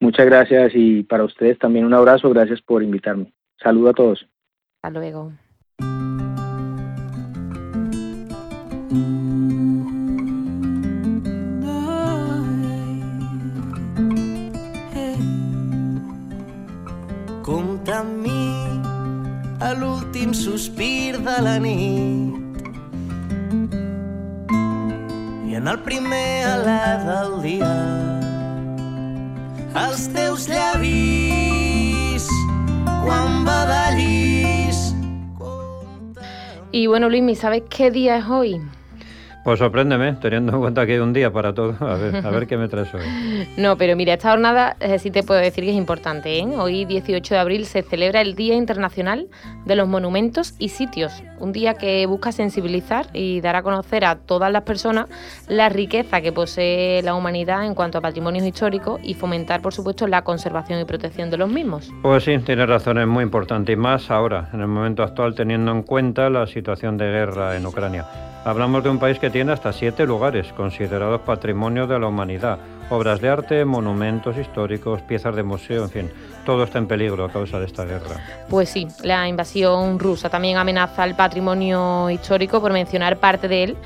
Muchas 0.00 0.26
gracias 0.26 0.72
y 0.74 1.02
para 1.04 1.24
ustedes 1.24 1.58
también 1.58 1.86
un 1.86 1.94
abrazo, 1.94 2.28
gracias 2.28 2.60
por 2.60 2.82
invitarme. 2.82 3.32
Saludo 3.58 3.88
a 3.88 3.94
todos. 3.94 4.26
Hasta 4.82 4.98
luego. 5.00 5.32
Amb 17.94 18.26
mi 18.26 18.44
a 19.62 19.70
l'últim 19.78 20.32
sospir 20.34 21.14
de 21.26 21.34
la 21.46 21.54
nit 21.62 22.58
i 25.48 25.54
en 25.60 25.70
el 25.72 25.78
primer 25.86 26.30
alè 26.50 26.86
del 27.04 27.32
dia 27.44 27.74
els 29.84 30.08
teus 30.16 30.48
llavis 30.50 32.26
quan 33.06 33.44
badallis 33.46 34.82
Y 36.74 36.88
bueno, 36.88 37.08
Luismi, 37.08 37.36
¿sabes 37.36 37.62
qué 37.70 37.92
día 37.92 38.16
es 38.16 38.26
hoy? 38.26 38.60
Pues 39.44 39.58
sorpréndeme, 39.58 40.14
teniendo 40.14 40.54
en 40.54 40.60
cuenta 40.60 40.86
que 40.86 40.94
hay 40.94 41.00
un 41.00 41.12
día 41.12 41.30
para 41.30 41.52
todo. 41.52 41.76
A 41.80 41.96
ver, 41.96 42.26
a 42.26 42.30
ver 42.30 42.46
qué 42.46 42.56
me 42.56 42.66
traes 42.66 42.92
hoy. 42.94 43.02
No, 43.58 43.76
pero 43.76 43.94
mira, 43.94 44.14
esta 44.14 44.30
jornada 44.30 44.74
eh, 44.80 44.98
sí 44.98 45.10
te 45.10 45.22
puedo 45.22 45.38
decir 45.38 45.64
que 45.64 45.70
es 45.70 45.76
importante. 45.76 46.38
¿eh? 46.38 46.46
Hoy, 46.56 46.86
18 46.86 47.34
de 47.34 47.40
abril, 47.40 47.66
se 47.66 47.82
celebra 47.82 48.22
el 48.22 48.34
Día 48.34 48.54
Internacional 48.54 49.28
de 49.66 49.76
los 49.76 49.86
Monumentos 49.86 50.54
y 50.58 50.70
Sitios. 50.70 51.22
Un 51.38 51.52
día 51.52 51.74
que 51.74 52.06
busca 52.06 52.32
sensibilizar 52.32 53.06
y 53.12 53.42
dar 53.42 53.54
a 53.54 53.62
conocer 53.62 54.06
a 54.06 54.16
todas 54.16 54.50
las 54.50 54.62
personas 54.62 55.06
la 55.46 55.68
riqueza 55.68 56.22
que 56.22 56.32
posee 56.32 57.02
la 57.02 57.14
humanidad 57.14 57.66
en 57.66 57.74
cuanto 57.74 57.98
a 57.98 58.00
patrimonios 58.00 58.44
históricos 58.46 58.98
y 59.04 59.12
fomentar, 59.12 59.60
por 59.60 59.74
supuesto, 59.74 60.06
la 60.06 60.22
conservación 60.22 60.80
y 60.80 60.84
protección 60.86 61.28
de 61.30 61.36
los 61.36 61.50
mismos. 61.50 61.92
Pues 62.02 62.24
sí, 62.24 62.38
tienes 62.38 62.66
razón, 62.66 62.98
es 62.98 63.06
muy 63.06 63.22
importante. 63.22 63.72
Y 63.72 63.76
más 63.76 64.10
ahora, 64.10 64.48
en 64.54 64.62
el 64.62 64.68
momento 64.68 65.02
actual, 65.02 65.34
teniendo 65.34 65.70
en 65.70 65.82
cuenta 65.82 66.30
la 66.30 66.46
situación 66.46 66.96
de 66.96 67.04
guerra 67.04 67.56
en 67.56 67.66
Ucrania. 67.66 68.06
Hablamos 68.44 68.84
de 68.84 68.90
un 68.90 68.98
país 68.98 69.18
que 69.18 69.30
tiene 69.30 69.52
hasta 69.52 69.72
siete 69.72 70.04
lugares 70.04 70.52
considerados 70.52 71.22
patrimonio 71.22 71.86
de 71.86 71.98
la 71.98 72.08
humanidad, 72.08 72.58
obras 72.90 73.22
de 73.22 73.30
arte, 73.30 73.64
monumentos 73.64 74.36
históricos, 74.36 75.00
piezas 75.00 75.34
de 75.34 75.42
museo, 75.42 75.84
en 75.84 75.90
fin, 75.90 76.10
todo 76.44 76.64
está 76.64 76.76
en 76.76 76.86
peligro 76.86 77.24
a 77.24 77.32
causa 77.32 77.58
de 77.58 77.64
esta 77.64 77.86
guerra. 77.86 78.44
Pues 78.50 78.68
sí, 78.68 78.86
la 79.02 79.26
invasión 79.28 79.98
rusa 79.98 80.28
también 80.28 80.58
amenaza 80.58 81.04
el 81.04 81.14
patrimonio 81.14 82.10
histórico, 82.10 82.60
por 82.60 82.74
mencionar 82.74 83.16
parte 83.16 83.48
de 83.48 83.64
él. 83.64 83.76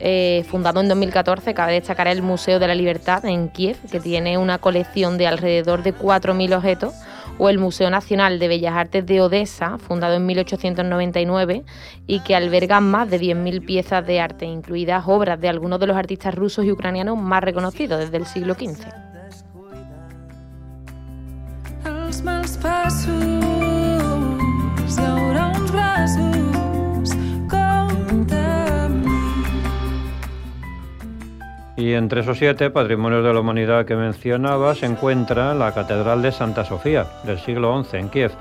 Eh, 0.00 0.44
fundado 0.50 0.80
en 0.80 0.88
2014, 0.88 1.54
cabe 1.54 1.74
destacar 1.74 2.08
el 2.08 2.20
Museo 2.20 2.58
de 2.58 2.66
la 2.66 2.74
Libertad 2.74 3.24
en 3.24 3.48
Kiev, 3.48 3.76
que 3.88 4.00
tiene 4.00 4.36
una 4.36 4.58
colección 4.58 5.16
de 5.16 5.28
alrededor 5.28 5.84
de 5.84 5.94
4.000 5.94 6.56
objetos 6.56 6.94
o 7.36 7.48
el 7.48 7.58
Museo 7.58 7.90
Nacional 7.90 8.38
de 8.38 8.48
Bellas 8.48 8.74
Artes 8.74 9.04
de 9.06 9.20
Odessa, 9.20 9.78
fundado 9.78 10.14
en 10.14 10.26
1899 10.26 11.64
y 12.06 12.20
que 12.20 12.34
alberga 12.34 12.80
más 12.80 13.10
de 13.10 13.20
10.000 13.20 13.64
piezas 13.64 14.06
de 14.06 14.20
arte, 14.20 14.46
incluidas 14.46 15.04
obras 15.06 15.40
de 15.40 15.48
algunos 15.48 15.78
de 15.80 15.86
los 15.86 15.96
artistas 15.96 16.34
rusos 16.34 16.64
y 16.64 16.72
ucranianos 16.72 17.18
más 17.18 17.42
reconocidos 17.42 18.00
desde 18.00 18.16
el 18.16 18.26
siglo 18.26 18.54
XV. 18.54 18.86
Y 31.78 31.94
entre 31.94 32.22
esos 32.22 32.36
siete 32.36 32.70
patrimonios 32.70 33.22
de 33.22 33.32
la 33.32 33.38
humanidad 33.38 33.86
que 33.86 33.94
mencionaba 33.94 34.74
se 34.74 34.84
encuentra 34.84 35.54
la 35.54 35.72
Catedral 35.72 36.22
de 36.22 36.32
Santa 36.32 36.64
Sofía, 36.64 37.06
del 37.22 37.38
siglo 37.38 37.84
XI, 37.84 37.98
en 37.98 38.08
Kiev, 38.08 38.32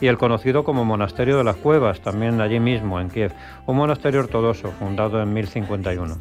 y 0.00 0.06
el 0.06 0.16
conocido 0.16 0.64
como 0.64 0.82
Monasterio 0.86 1.36
de 1.36 1.44
las 1.44 1.56
Cuevas, 1.56 2.00
también 2.00 2.40
allí 2.40 2.58
mismo, 2.58 2.98
en 2.98 3.10
Kiev, 3.10 3.32
un 3.66 3.76
monasterio 3.76 4.20
ortodoxo 4.20 4.70
fundado 4.70 5.20
en 5.20 5.30
1051. 5.30 6.16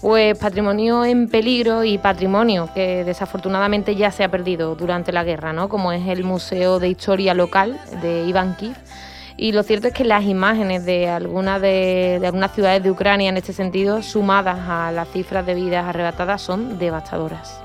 Pues 0.00 0.36
patrimonio 0.36 1.04
en 1.04 1.28
peligro 1.28 1.84
y 1.84 1.96
patrimonio 1.96 2.68
que 2.74 3.04
desafortunadamente 3.04 3.94
ya 3.94 4.10
se 4.10 4.24
ha 4.24 4.30
perdido 4.32 4.74
durante 4.74 5.12
la 5.12 5.22
guerra, 5.22 5.52
¿no? 5.52 5.68
como 5.68 5.92
es 5.92 6.08
el 6.08 6.24
Museo 6.24 6.80
de 6.80 6.88
Historia 6.88 7.34
Local 7.34 7.78
de 8.02 8.24
Iván 8.24 8.56
Kiev 8.56 8.74
y 9.40 9.52
lo 9.52 9.62
cierto 9.62 9.88
es 9.88 9.94
que 9.94 10.04
las 10.04 10.24
imágenes 10.24 10.84
de 10.84 11.08
algunas 11.08 11.62
de, 11.62 12.20
algunas 12.22 12.52
ciudades 12.52 12.82
de 12.82 12.90
Ucrania 12.90 13.30
en 13.30 13.38
este 13.38 13.54
sentido, 13.54 14.02
sumadas 14.02 14.58
a 14.68 14.92
las 14.92 15.08
cifras 15.08 15.46
de 15.46 15.54
vidas 15.54 15.86
arrebatadas, 15.86 16.42
son 16.42 16.78
devastadoras. 16.78 17.58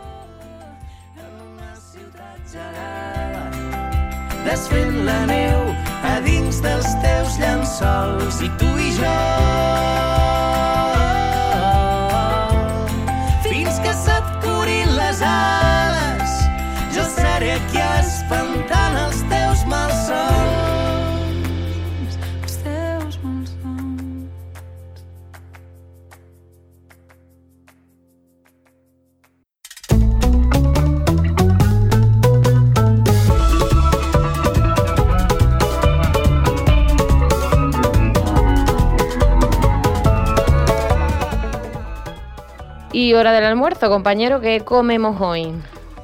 Y 43.06 43.14
hora 43.14 43.32
del 43.34 43.44
almuerzo, 43.44 43.88
compañero, 43.88 44.42
¿qué 44.42 44.62
comemos 44.62 45.22
hoy? 45.22 45.54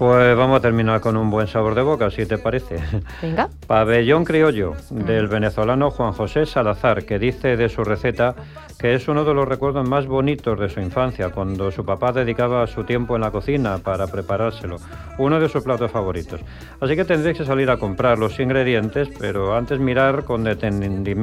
Pues 0.02 0.36
vamos 0.36 0.58
a 0.58 0.62
terminar 0.62 1.00
con 1.00 1.16
un 1.16 1.30
buen 1.30 1.46
sabor 1.46 1.76
de 1.76 1.84
boca, 1.84 2.10
si 2.10 2.26
te 2.26 2.40
parece. 2.40 2.80
Venga. 3.22 3.50
Pabellón 3.68 4.26
criollo 4.26 4.74
del 4.90 5.28
venezolano 5.28 5.92
Juan 5.92 6.12
José 6.14 6.48
Salazar, 6.48 7.06
que 7.06 7.20
dice 7.20 7.56
de 7.56 7.70
su 7.70 7.84
receta 7.84 8.34
que 8.80 8.96
es 8.96 9.08
uno 9.08 9.24
de 9.24 9.36
los 9.36 9.48
recuerdos 9.48 9.88
más 9.88 10.08
bonitos 10.08 10.60
de 10.60 10.70
su 10.70 10.80
infancia, 10.80 11.30
cuando 11.30 11.70
su 11.70 11.86
papá 11.86 12.12
dedicaba 12.14 12.66
su 12.66 12.84
tiempo 12.84 13.14
en 13.16 13.22
la 13.22 13.30
cocina 13.30 13.78
para 13.78 14.08
preparárselo, 14.08 14.78
uno 15.20 15.40
de 15.40 15.48
sus 15.48 15.64
platos 15.64 15.92
favoritos. 15.92 16.42
Así 16.80 16.96
que 16.96 17.06
tendréis 17.06 17.38
que 17.38 17.46
salir 17.46 17.70
a 17.70 17.78
comprar 17.78 18.18
los 18.18 18.40
ingredientes, 18.40 19.08
pero 19.20 19.56
antes 19.56 19.80
mirar 19.80 20.24
con, 20.24 20.44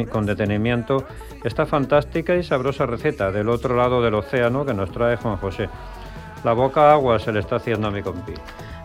con 0.08 0.26
detenimiento 0.26 1.04
esta 1.42 1.66
fantástica 1.66 2.36
y 2.36 2.44
sabrosa 2.44 2.86
receta 2.86 3.32
del 3.32 3.48
otro 3.48 3.74
lado 3.74 4.00
del 4.00 4.14
océano 4.14 4.64
que 4.64 4.72
nos 4.72 4.92
trae 4.92 5.16
Juan 5.16 5.36
José. 5.36 5.68
La 6.44 6.52
boca 6.52 6.92
agua 6.92 7.18
se 7.18 7.32
le 7.32 7.40
está 7.40 7.56
haciendo 7.56 7.88
a 7.88 7.90
mi 7.90 8.02
compi. 8.02 8.34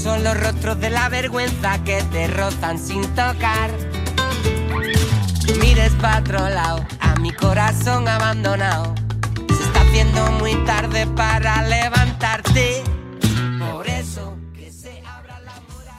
son 0.00 0.24
los 0.24 0.38
rostros 0.40 0.80
de 0.80 0.88
la 0.88 1.10
vergüenza 1.10 1.82
que 1.84 2.02
te 2.10 2.26
rozan 2.26 2.78
sin 2.78 3.02
tocar. 3.14 3.70
Mires 5.60 5.92
para 6.00 6.20
otro 6.20 6.48
lado, 6.48 6.86
a 7.00 7.16
mi 7.16 7.32
corazón 7.32 8.08
abandonado. 8.08 8.94
Se 9.48 9.62
está 9.62 9.80
haciendo 9.82 10.32
muy 10.32 10.54
tarde 10.64 11.06
para 11.06 11.62
levantarte. 11.62 12.82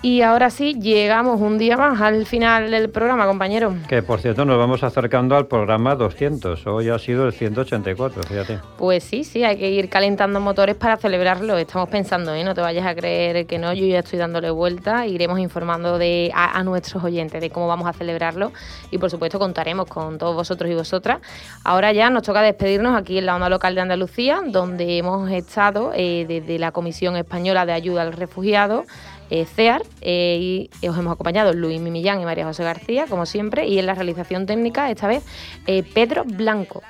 Y 0.03 0.23
ahora 0.23 0.49
sí, 0.49 0.73
llegamos 0.79 1.39
un 1.39 1.59
día 1.59 1.77
más 1.77 2.01
al 2.01 2.25
final 2.25 2.71
del 2.71 2.89
programa, 2.89 3.27
compañero. 3.27 3.75
Que 3.87 4.01
por 4.01 4.19
cierto, 4.19 4.45
nos 4.45 4.57
vamos 4.57 4.81
acercando 4.83 5.35
al 5.35 5.45
programa 5.45 5.93
200. 5.93 6.65
Hoy 6.65 6.89
ha 6.89 6.97
sido 6.97 7.27
el 7.27 7.33
184, 7.33 8.23
fíjate. 8.23 8.59
Pues 8.79 9.03
sí, 9.03 9.23
sí, 9.23 9.43
hay 9.43 9.57
que 9.57 9.69
ir 9.69 9.89
calentando 9.89 10.39
motores 10.39 10.75
para 10.75 10.97
celebrarlo. 10.97 11.55
Estamos 11.55 11.87
pensando, 11.87 12.33
¿eh? 12.33 12.43
no 12.43 12.55
te 12.55 12.61
vayas 12.61 12.87
a 12.87 12.95
creer 12.95 13.45
que 13.45 13.59
no, 13.59 13.73
yo 13.73 13.85
ya 13.85 13.99
estoy 13.99 14.17
dándole 14.17 14.49
vuelta. 14.49 15.05
Iremos 15.05 15.37
informando 15.37 15.99
de, 15.99 16.31
a, 16.33 16.63
nuestros 16.63 17.03
oyentes 17.03 17.39
de 17.39 17.51
cómo 17.51 17.67
vamos 17.67 17.87
a 17.87 17.93
celebrarlo 17.93 18.51
y 18.89 18.97
por 18.97 19.11
supuesto 19.11 19.37
contaremos 19.37 19.85
con 19.85 20.17
todos 20.17 20.35
vosotros 20.35 20.71
y 20.71 20.73
vosotras. 20.73 21.19
Ahora 21.63 21.91
ya 21.91 22.09
nos 22.09 22.23
toca 22.23 22.41
despedirnos 22.41 22.99
aquí 22.99 23.19
en 23.19 23.27
la 23.27 23.35
onda 23.35 23.49
local 23.49 23.75
de 23.75 23.81
Andalucía, 23.81 24.41
donde 24.47 24.97
hemos 24.97 25.29
estado 25.29 25.91
eh, 25.93 26.25
desde 26.27 26.57
la 26.57 26.71
Comisión 26.71 27.17
Española 27.17 27.67
de 27.67 27.73
Ayuda 27.73 28.01
al 28.01 28.13
Refugiado 28.13 28.85
eh, 29.31 29.45
CEAR 29.45 29.81
eh, 30.01 30.69
y 30.81 30.87
os 30.87 30.97
hemos 30.97 31.13
acompañado 31.13 31.53
Luis 31.53 31.79
Mimillán 31.79 32.21
y 32.21 32.25
María 32.25 32.45
José 32.45 32.63
García, 32.63 33.05
como 33.09 33.25
siempre, 33.25 33.65
y 33.67 33.79
en 33.79 33.85
la 33.87 33.95
realización 33.95 34.45
técnica, 34.45 34.91
esta 34.91 35.07
vez, 35.07 35.23
eh, 35.65 35.83
Pedro 35.83 36.25
Blanco. 36.25 36.83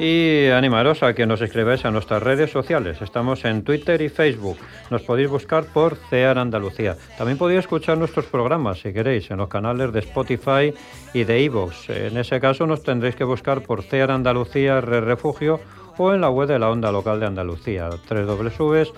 Y 0.00 0.48
animaros 0.48 1.02
a 1.02 1.12
que 1.14 1.26
nos 1.26 1.40
escribáis 1.40 1.84
a 1.84 1.90
nuestras 1.90 2.22
redes 2.22 2.52
sociales. 2.52 3.02
Estamos 3.02 3.44
en 3.44 3.64
Twitter 3.64 4.00
y 4.00 4.08
Facebook. 4.08 4.56
Nos 4.90 5.02
podéis 5.02 5.28
buscar 5.28 5.64
por 5.64 5.96
CEAR 5.96 6.38
Andalucía. 6.38 6.96
También 7.16 7.36
podéis 7.36 7.60
escuchar 7.60 7.98
nuestros 7.98 8.26
programas, 8.26 8.80
si 8.80 8.92
queréis, 8.92 9.28
en 9.30 9.38
los 9.38 9.48
canales 9.48 9.92
de 9.92 9.98
Spotify 10.00 10.72
y 11.14 11.24
de 11.24 11.44
Evox. 11.44 11.90
En 11.90 12.16
ese 12.16 12.38
caso 12.38 12.64
nos 12.64 12.84
tendréis 12.84 13.16
que 13.16 13.24
buscar 13.24 13.62
por 13.62 13.82
CEAR 13.82 14.12
Andalucía 14.12 14.80
Re 14.80 15.00
Refugio 15.00 15.58
o 15.96 16.12
en 16.14 16.20
la 16.20 16.30
web 16.30 16.46
de 16.48 16.60
la 16.60 16.70
Onda 16.70 16.92
Local 16.92 17.18
de 17.18 17.26
Andalucía, 17.26 17.88
www.martv.es. 18.08 18.88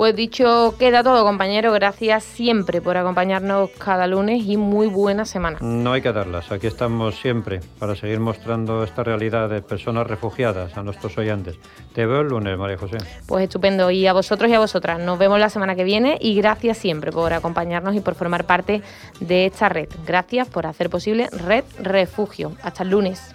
Pues 0.00 0.16
dicho 0.16 0.76
queda 0.78 1.02
todo, 1.02 1.24
compañero. 1.24 1.72
Gracias 1.72 2.24
siempre 2.24 2.80
por 2.80 2.96
acompañarnos 2.96 3.68
cada 3.76 4.06
lunes 4.06 4.44
y 4.46 4.56
muy 4.56 4.86
buena 4.86 5.26
semana. 5.26 5.58
No 5.60 5.92
hay 5.92 6.00
que 6.00 6.10
darlas. 6.10 6.50
Aquí 6.50 6.68
estamos 6.68 7.16
siempre 7.16 7.60
para 7.78 7.94
seguir 7.94 8.18
mostrando 8.18 8.82
esta 8.82 9.04
realidad 9.04 9.50
de 9.50 9.60
personas 9.60 10.06
refugiadas 10.06 10.74
a 10.78 10.82
nuestros 10.82 11.18
oyentes. 11.18 11.58
Te 11.92 12.06
veo 12.06 12.22
el 12.22 12.28
lunes, 12.28 12.56
María 12.56 12.78
José. 12.78 12.96
Pues 13.26 13.44
estupendo. 13.44 13.90
Y 13.90 14.06
a 14.06 14.14
vosotros 14.14 14.50
y 14.50 14.54
a 14.54 14.58
vosotras. 14.58 14.98
Nos 14.98 15.18
vemos 15.18 15.38
la 15.38 15.50
semana 15.50 15.74
que 15.74 15.84
viene 15.84 16.16
y 16.18 16.34
gracias 16.34 16.78
siempre 16.78 17.12
por 17.12 17.34
acompañarnos 17.34 17.94
y 17.94 18.00
por 18.00 18.14
formar 18.14 18.46
parte 18.46 18.80
de 19.20 19.44
esta 19.44 19.68
red. 19.68 19.90
Gracias 20.06 20.48
por 20.48 20.64
hacer 20.64 20.88
posible 20.88 21.28
Red 21.30 21.64
Refugio. 21.78 22.52
Hasta 22.62 22.84
el 22.84 22.88
lunes 22.88 23.34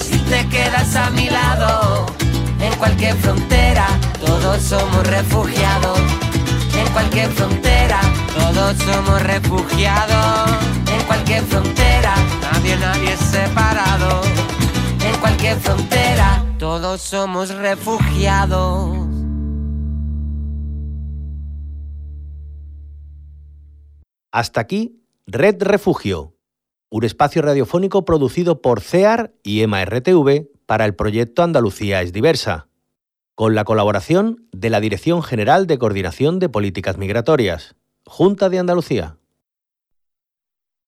te 0.17 0.47
quedas 0.49 0.95
a 0.95 1.09
mi 1.11 1.29
lado. 1.29 2.05
En 2.59 2.73
cualquier 2.75 3.15
frontera, 3.17 3.87
todos 4.19 4.61
somos 4.61 5.07
refugiados. 5.07 5.99
En 6.77 6.87
cualquier 6.93 7.29
frontera, 7.31 8.01
todos 8.33 8.77
somos 8.77 9.21
refugiados. 9.23 10.51
En 10.91 11.05
cualquier 11.07 11.43
frontera, 11.43 12.15
nadie, 12.41 12.77
nadie 12.77 13.13
es 13.13 13.19
separado. 13.19 14.21
En 15.03 15.19
cualquier 15.19 15.57
frontera, 15.59 16.45
todos 16.59 17.01
somos 17.01 17.49
refugiados. 17.55 18.97
Hasta 24.31 24.61
aquí, 24.61 25.03
Red 25.27 25.61
Refugio 25.61 26.35
un 26.91 27.05
espacio 27.05 27.41
radiofónico 27.41 28.03
producido 28.03 28.61
por 28.61 28.81
CEAR 28.81 29.33
y 29.43 29.61
EMA-RTV 29.61 30.49
para 30.65 30.83
el 30.85 30.93
proyecto 30.93 31.41
Andalucía 31.41 32.01
es 32.01 32.11
diversa, 32.11 32.67
con 33.33 33.55
la 33.55 33.63
colaboración 33.63 34.45
de 34.51 34.69
la 34.69 34.81
Dirección 34.81 35.23
General 35.23 35.67
de 35.67 35.79
Coordinación 35.79 36.39
de 36.39 36.49
Políticas 36.49 36.97
Migratorias, 36.97 37.75
Junta 38.05 38.49
de 38.49 38.59
Andalucía. 38.59 39.15